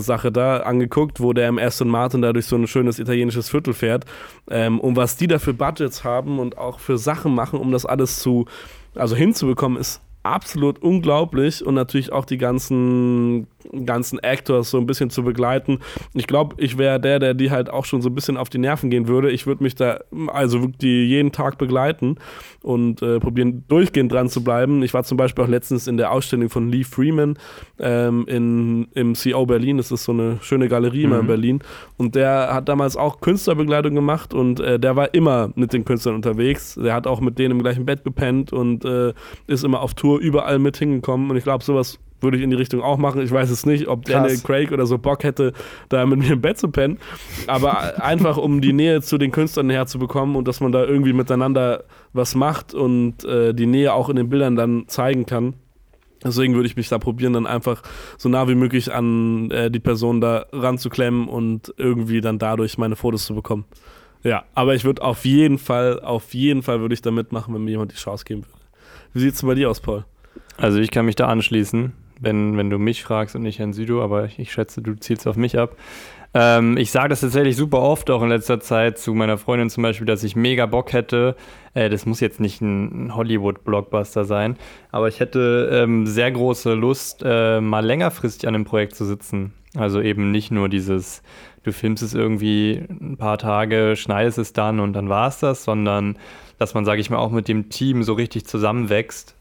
[0.00, 3.74] Sache da angeguckt, wo der im Aston Martin da durch so ein schönes italienisches Viertel
[3.74, 4.04] fährt.
[4.50, 7.86] Ähm, und was die da für Budgets haben und auch für Sachen machen, um das
[7.86, 8.46] alles zu,
[8.94, 13.46] also hinzubekommen, ist absolut unglaublich und natürlich auch die ganzen
[13.84, 15.78] ganzen Actors so ein bisschen zu begleiten.
[16.14, 18.58] Ich glaube, ich wäre der, der die halt auch schon so ein bisschen auf die
[18.58, 19.30] Nerven gehen würde.
[19.30, 22.16] Ich würde mich da also wirklich jeden Tag begleiten
[22.62, 24.82] und äh, probieren, durchgehend dran zu bleiben.
[24.82, 27.38] Ich war zum Beispiel auch letztens in der Ausstellung von Lee Freeman
[27.78, 29.76] ähm, in, im CO Berlin.
[29.76, 31.20] Das ist so eine schöne Galerie mhm.
[31.20, 31.62] in Berlin.
[31.96, 36.14] Und der hat damals auch Künstlerbegleitung gemacht und äh, der war immer mit den Künstlern
[36.14, 36.74] unterwegs.
[36.74, 39.12] Der hat auch mit denen im gleichen Bett gepennt und äh,
[39.46, 41.30] ist immer auf Tour überall mit hingekommen.
[41.30, 43.22] Und ich glaube, sowas würde ich in die Richtung auch machen.
[43.22, 44.14] Ich weiß es nicht, ob Krass.
[44.14, 45.52] Daniel Craig oder so Bock hätte,
[45.88, 46.98] da mit mir im Bett zu pennen.
[47.46, 51.84] Aber einfach, um die Nähe zu den Künstlern herzubekommen und dass man da irgendwie miteinander
[52.12, 55.54] was macht und äh, die Nähe auch in den Bildern dann zeigen kann.
[56.24, 57.82] Deswegen würde ich mich da probieren, dann einfach
[58.16, 62.96] so nah wie möglich an äh, die Person da ranzuklemmen und irgendwie dann dadurch meine
[62.96, 63.64] Fotos zu bekommen.
[64.22, 67.64] Ja, aber ich würde auf jeden Fall, auf jeden Fall würde ich da mitmachen, wenn
[67.64, 68.62] mir jemand die Chance geben würde.
[69.14, 70.04] Wie sieht es bei dir aus, Paul?
[70.56, 71.92] Also ich kann mich da anschließen
[72.22, 75.36] wenn, wenn du mich fragst und nicht Herrn Südo, aber ich, schätze, du zielst auf
[75.36, 75.76] mich ab.
[76.34, 79.82] Ähm, ich sage das tatsächlich super oft auch in letzter Zeit zu meiner Freundin zum
[79.82, 81.36] Beispiel, dass ich mega Bock hätte.
[81.74, 84.56] Äh, das muss jetzt nicht ein Hollywood-Blockbuster sein,
[84.90, 89.52] aber ich hätte ähm, sehr große Lust, äh, mal längerfristig an dem Projekt zu sitzen.
[89.74, 91.22] Also eben nicht nur dieses,
[91.64, 95.64] du filmst es irgendwie ein paar Tage, schneidest es dann und dann war es das,
[95.64, 96.18] sondern
[96.58, 99.34] dass man, sage ich mal, auch mit dem Team so richtig zusammenwächst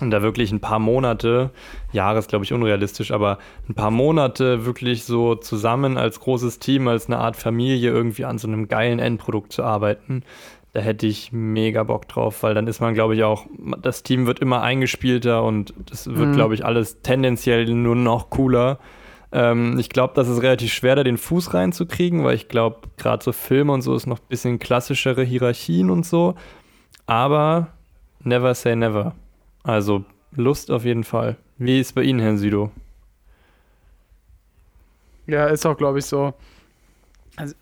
[0.00, 1.50] und da wirklich ein paar Monate,
[1.92, 3.38] Jahre ist glaube ich unrealistisch, aber
[3.68, 8.38] ein paar Monate wirklich so zusammen als großes Team, als eine Art Familie irgendwie an
[8.38, 10.22] so einem geilen Endprodukt zu arbeiten,
[10.72, 13.46] da hätte ich mega Bock drauf, weil dann ist man glaube ich auch,
[13.82, 16.34] das Team wird immer eingespielter und das wird mhm.
[16.34, 18.78] glaube ich alles tendenziell nur noch cooler.
[19.32, 23.22] Ähm, ich glaube, das ist relativ schwer, da den Fuß reinzukriegen, weil ich glaube, gerade
[23.22, 26.34] so Filme und so ist noch ein bisschen klassischere Hierarchien und so.
[27.06, 27.68] Aber
[28.22, 29.14] never say never.
[29.62, 31.36] Also Lust auf jeden Fall.
[31.58, 32.70] Wie ist bei Ihnen, Herr Südo?
[35.26, 36.34] Ja, ist auch, glaube ich, so.
[37.36, 37.54] Also,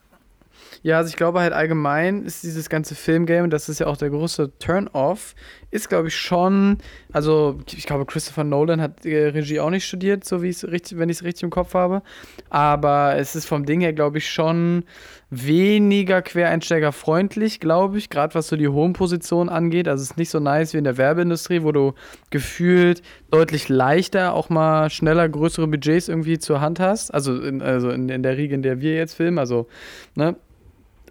[0.83, 4.11] ja, also ich glaube halt allgemein ist dieses ganze Filmgame, das ist ja auch der
[4.11, 5.35] große Turn-off,
[5.71, 6.79] ist, glaube ich, schon,
[7.13, 10.69] also ich glaube, Christopher Nolan hat äh, Regie auch nicht studiert, so wie ich es
[10.71, 12.03] richtig, wenn ich es richtig im Kopf habe.
[12.49, 14.85] Aber es ist vom Ding her, glaube ich, schon
[15.31, 19.87] weniger quereinsteigerfreundlich, glaube ich, gerade was so die hohen Positionen angeht.
[19.87, 21.93] Also es ist nicht so nice wie in der Werbeindustrie, wo du
[22.31, 27.13] gefühlt deutlich leichter auch mal schneller größere Budgets irgendwie zur Hand hast.
[27.13, 29.39] Also in, also in, in der Riege, in der wir jetzt filmen.
[29.39, 29.67] Also,
[30.15, 30.37] ne?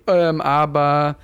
[0.07, 1.17] Ähm, aber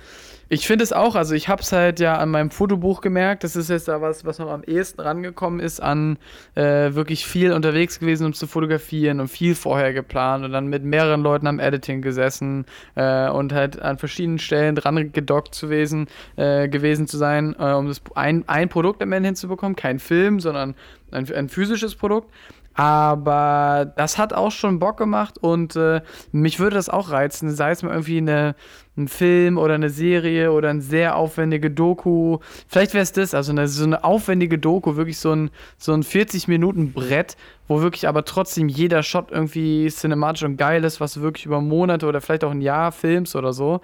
[0.48, 3.56] ich finde es auch, also ich habe es halt ja an meinem Fotobuch gemerkt, das
[3.56, 6.18] ist jetzt da was, was noch am ehesten rangekommen ist, an
[6.54, 10.84] äh, wirklich viel unterwegs gewesen, um zu fotografieren und viel vorher geplant und dann mit
[10.84, 12.64] mehreren Leuten am Editing gesessen
[12.94, 17.72] äh, und halt an verschiedenen Stellen dran gedockt zu gewesen, äh, gewesen zu sein, äh,
[17.72, 20.74] um das ein, ein Produkt am Ende hinzubekommen, kein Film, sondern
[21.10, 22.30] ein, ein physisches Produkt.
[22.74, 27.70] Aber das hat auch schon Bock gemacht und äh, mich würde das auch reizen, sei
[27.70, 28.56] es mal irgendwie eine,
[28.96, 32.38] ein Film oder eine Serie oder ein sehr aufwendige Doku.
[32.68, 36.02] Vielleicht wäre es das, also eine, so eine aufwendige Doku, wirklich so ein, so ein
[36.02, 37.36] 40-Minuten-Brett,
[37.66, 42.06] wo wirklich aber trotzdem jeder Shot irgendwie cinematisch und geil ist, was wirklich über Monate
[42.06, 43.80] oder vielleicht auch ein Jahr filmst oder so.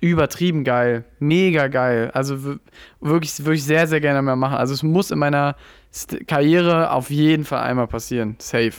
[0.00, 2.10] Übertrieben geil, mega geil.
[2.12, 2.58] Also
[3.00, 4.56] wirklich, wirklich sehr, sehr gerne mehr machen.
[4.56, 5.56] Also es muss in meiner
[6.26, 8.36] Karriere auf jeden Fall einmal passieren.
[8.38, 8.74] Safe.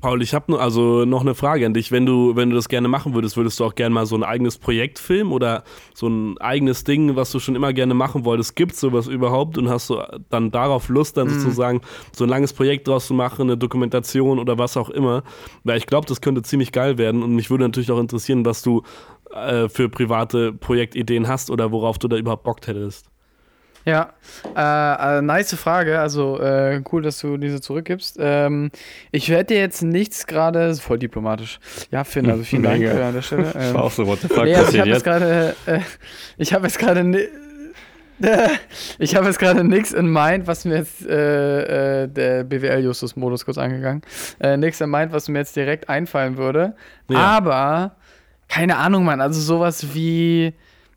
[0.00, 1.90] Paul, ich habe also noch eine Frage an dich.
[1.90, 4.22] Wenn du, wenn du das gerne machen würdest, würdest du auch gerne mal so ein
[4.22, 8.54] eigenes Projekt filmen oder so ein eigenes Ding, was du schon immer gerne machen wolltest?
[8.54, 11.40] Gibt es sowas überhaupt und hast du dann darauf Lust, dann mhm.
[11.40, 11.80] sozusagen
[12.12, 15.24] so ein langes Projekt draus zu machen, eine Dokumentation oder was auch immer?
[15.64, 18.62] Weil ich glaube, das könnte ziemlich geil werden und mich würde natürlich auch interessieren, was
[18.62, 18.82] du
[19.32, 23.10] äh, für private Projektideen hast oder worauf du da überhaupt Bock hättest.
[23.84, 24.12] Ja,
[24.56, 25.98] äh, äh, nice Frage.
[25.98, 28.16] Also äh, cool, dass du diese zurückgibst.
[28.20, 28.70] Ähm,
[29.12, 31.58] ich werde dir jetzt nichts gerade, voll diplomatisch.
[31.90, 33.48] Ja, Finn, also vielen Dank äh, an der Stelle.
[33.48, 35.80] Ich Ähm, war auch so, what the fuck nee, also ich habe jetzt gerade, äh,
[36.36, 37.28] ich habe jetzt gerade,
[38.98, 43.58] ich habe jetzt gerade nichts in Mind, was mir jetzt äh, äh, der BWL-Justus-Modus kurz
[43.58, 44.02] angegangen.
[44.40, 46.74] Äh, nichts in Mind, was mir jetzt direkt einfallen würde.
[47.08, 47.18] Ja.
[47.18, 47.96] Aber
[48.48, 49.20] keine Ahnung, Mann.
[49.20, 50.54] Also sowas wie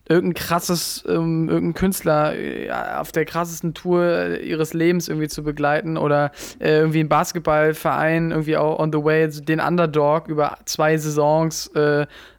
[0.07, 5.43] irgendein krasses, ähm, irgendein Künstler äh, auf der krassesten Tour äh, ihres Lebens irgendwie zu
[5.43, 10.97] begleiten oder äh, irgendwie ein Basketballverein irgendwie auch on the way, den Underdog über zwei
[10.97, 11.71] Saisons,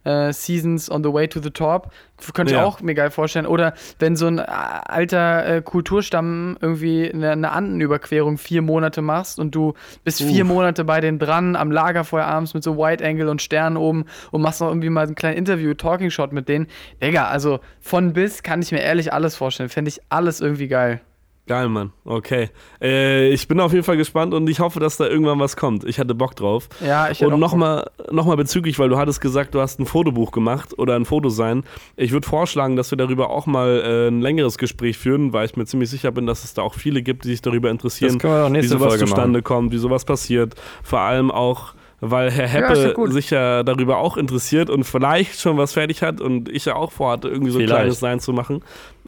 [0.05, 1.93] äh, Seasons on the way to the top.
[2.35, 2.65] Könnte ich Ja.
[2.65, 3.47] auch mir geil vorstellen.
[3.47, 9.39] Oder wenn so ein äh, alter äh, Kulturstamm irgendwie eine, eine Andenüberquerung vier Monate machst
[9.39, 9.75] und du
[10.05, 10.49] bist vier Uff.
[10.51, 14.41] Monate bei denen dran, am Lagerfeuer abends mit so White Angle und Sternen oben und
[14.43, 16.67] machst noch irgendwie mal ein kleines Interview, Talking Shot mit denen.
[17.03, 19.69] Digga, also von bis kann ich mir ehrlich alles vorstellen.
[19.69, 21.01] Fände ich alles irgendwie geil.
[21.49, 21.93] Geil, Mann.
[22.05, 22.51] Okay.
[22.81, 25.83] Äh, ich bin auf jeden Fall gespannt und ich hoffe, dass da irgendwann was kommt.
[25.85, 26.69] Ich hatte Bock drauf.
[26.81, 29.87] Ja, ich hätte Und nochmal noch mal bezüglich, weil du hattest gesagt, du hast ein
[29.87, 31.65] Fotobuch gemacht oder ein Foto sein.
[31.97, 35.57] Ich würde vorschlagen, dass wir darüber auch mal äh, ein längeres Gespräch führen, weil ich
[35.57, 38.23] mir ziemlich sicher bin, dass es da auch viele gibt, die sich darüber interessieren, Das
[38.23, 39.45] können wir doch wie sowas Folge zustande machen.
[39.45, 40.55] kommt, wie sowas passiert.
[40.85, 43.13] Vor allem auch, weil Herr Ja, ja Heppe gut.
[43.13, 46.93] sich ja darüber auch interessiert und vielleicht schon was fertig hat und ich ja auch
[46.93, 48.63] vorhatte, irgendwie so ein kleines Sein zu machen.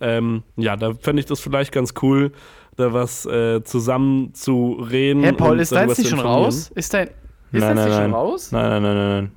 [0.05, 2.33] Ähm, ja, da fände ich das vielleicht ganz cool,
[2.77, 5.25] da was äh, zusammen zu reden.
[5.25, 6.71] Hä, Paul, und ist deins zu nicht schon raus?
[6.75, 7.09] Ist dein.
[7.09, 8.13] Ist Nein, das nein, nicht schon nein.
[8.13, 8.53] raus?
[8.53, 9.33] Nein, nein, nein, nein, nein.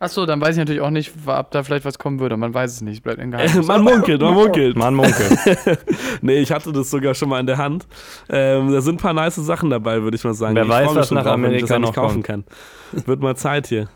[0.00, 2.36] Achso, dann weiß ich natürlich auch nicht, ob da vielleicht was kommen würde.
[2.36, 3.02] Man weiß es nicht.
[3.02, 3.66] Bleibt in Geheimnis.
[3.66, 4.76] man munkelt, man munkelt.
[4.76, 5.78] Mann, Munke.
[6.20, 7.86] Nee, ich hatte das sogar schon mal in der Hand.
[8.28, 10.54] Ähm, da sind ein paar nice Sachen dabei, würde ich mal sagen.
[10.54, 12.46] Wer ich weiß, was nach drauf, wenn ich Amerika noch kaufen kommt.
[12.92, 13.06] kann.
[13.06, 13.88] Wird mal Zeit hier.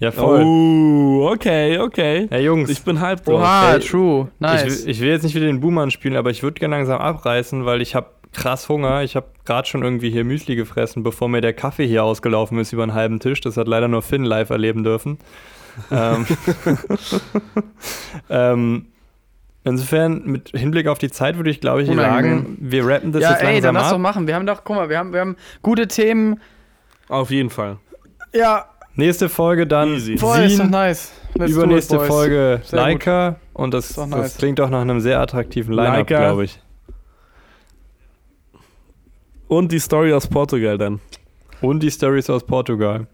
[0.00, 0.42] Ja, voll.
[0.44, 2.28] Oh, okay, okay.
[2.30, 3.40] Hey Jungs, Ich bin hyped drauf.
[3.40, 4.28] Oha, Ey, true.
[4.38, 4.62] Nice.
[4.62, 7.00] ich, will- ich will jetzt nicht wieder den Boomer spielen, aber ich würde gerne langsam
[7.00, 9.02] abreißen, weil ich habe krass Hunger.
[9.02, 12.72] Ich habe gerade schon irgendwie hier Müsli gefressen, bevor mir der Kaffee hier ausgelaufen ist
[12.72, 13.40] über einen halben Tisch.
[13.40, 15.18] Das hat leider nur Finn live erleben dürfen.
[15.90, 16.26] ähm,
[18.30, 18.86] ähm,
[19.64, 23.30] insofern, mit Hinblick auf die Zeit würde ich, glaube ich, sagen, wir rappen das ja,
[23.32, 24.02] jetzt ey, langsam dann lass doch ab.
[24.02, 24.26] machen.
[24.26, 26.40] Wir haben doch, guck mal, wir haben, wir haben gute Themen.
[27.08, 27.78] Auf jeden Fall.
[28.34, 28.66] Ja,
[28.98, 30.18] Nächste Folge dann Easy.
[30.18, 31.12] voll, ist doch nice.
[31.34, 32.00] Let's übernächste.
[32.00, 32.88] Folge Sehr gut.
[32.88, 34.36] Leica und das, doch das nice.
[34.38, 36.60] klingt doch nach einem sehr attraktiven Line-Up, glaube ich.
[39.46, 40.98] Und die Story aus Portugal dann.
[41.60, 43.06] Und die Stories aus Portugal.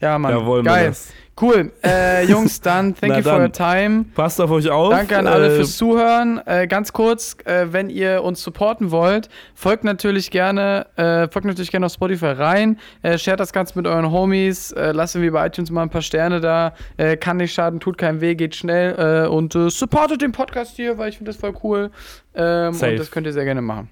[0.00, 0.32] Ja, Mann.
[0.32, 0.82] Jawohl, Geil.
[0.82, 1.12] Männers.
[1.40, 1.72] Cool.
[1.82, 3.42] Äh, Jungs, dann thank Na you for dann.
[3.42, 4.04] your time.
[4.14, 4.90] Passt auf euch auf.
[4.90, 6.40] Danke an alle Äh, fürs Zuhören.
[6.46, 11.72] Äh, ganz kurz, äh, wenn ihr uns supporten wollt, folgt natürlich gerne, äh, folgt natürlich
[11.72, 15.46] gerne auf Spotify rein, äh, shared das Ganze mit euren Homies, äh, lasst irgendwie bei
[15.46, 16.74] iTunes mal ein paar Sterne da,
[17.20, 21.16] kann nicht schaden, tut keinem weh, geht schnell und supportet den Podcast hier, weil ich
[21.18, 21.90] finde das voll cool.
[22.34, 23.90] Ähm, und das könnt ihr sehr gerne machen.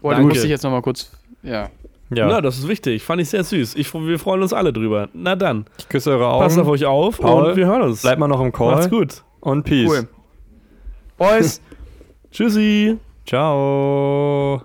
[0.00, 0.28] Boah, da Danke.
[0.28, 1.10] musste ich jetzt nochmal kurz,
[1.42, 1.68] ja.
[2.12, 3.02] Ja, Na, das ist wichtig.
[3.02, 3.76] Fand ich sehr süß.
[3.76, 5.08] Ich, wir freuen uns alle drüber.
[5.12, 5.66] Na dann.
[5.78, 6.42] ich küsse eure Augen.
[6.42, 8.02] Passt auf euch auf Paul, und wir hören uns.
[8.02, 8.74] Bleibt mal noch im Call.
[8.74, 9.22] Macht's gut.
[9.40, 9.88] Und Peace.
[9.88, 10.08] Cool.
[11.16, 11.60] Boys.
[12.32, 12.98] Tschüssi.
[13.26, 14.62] Ciao.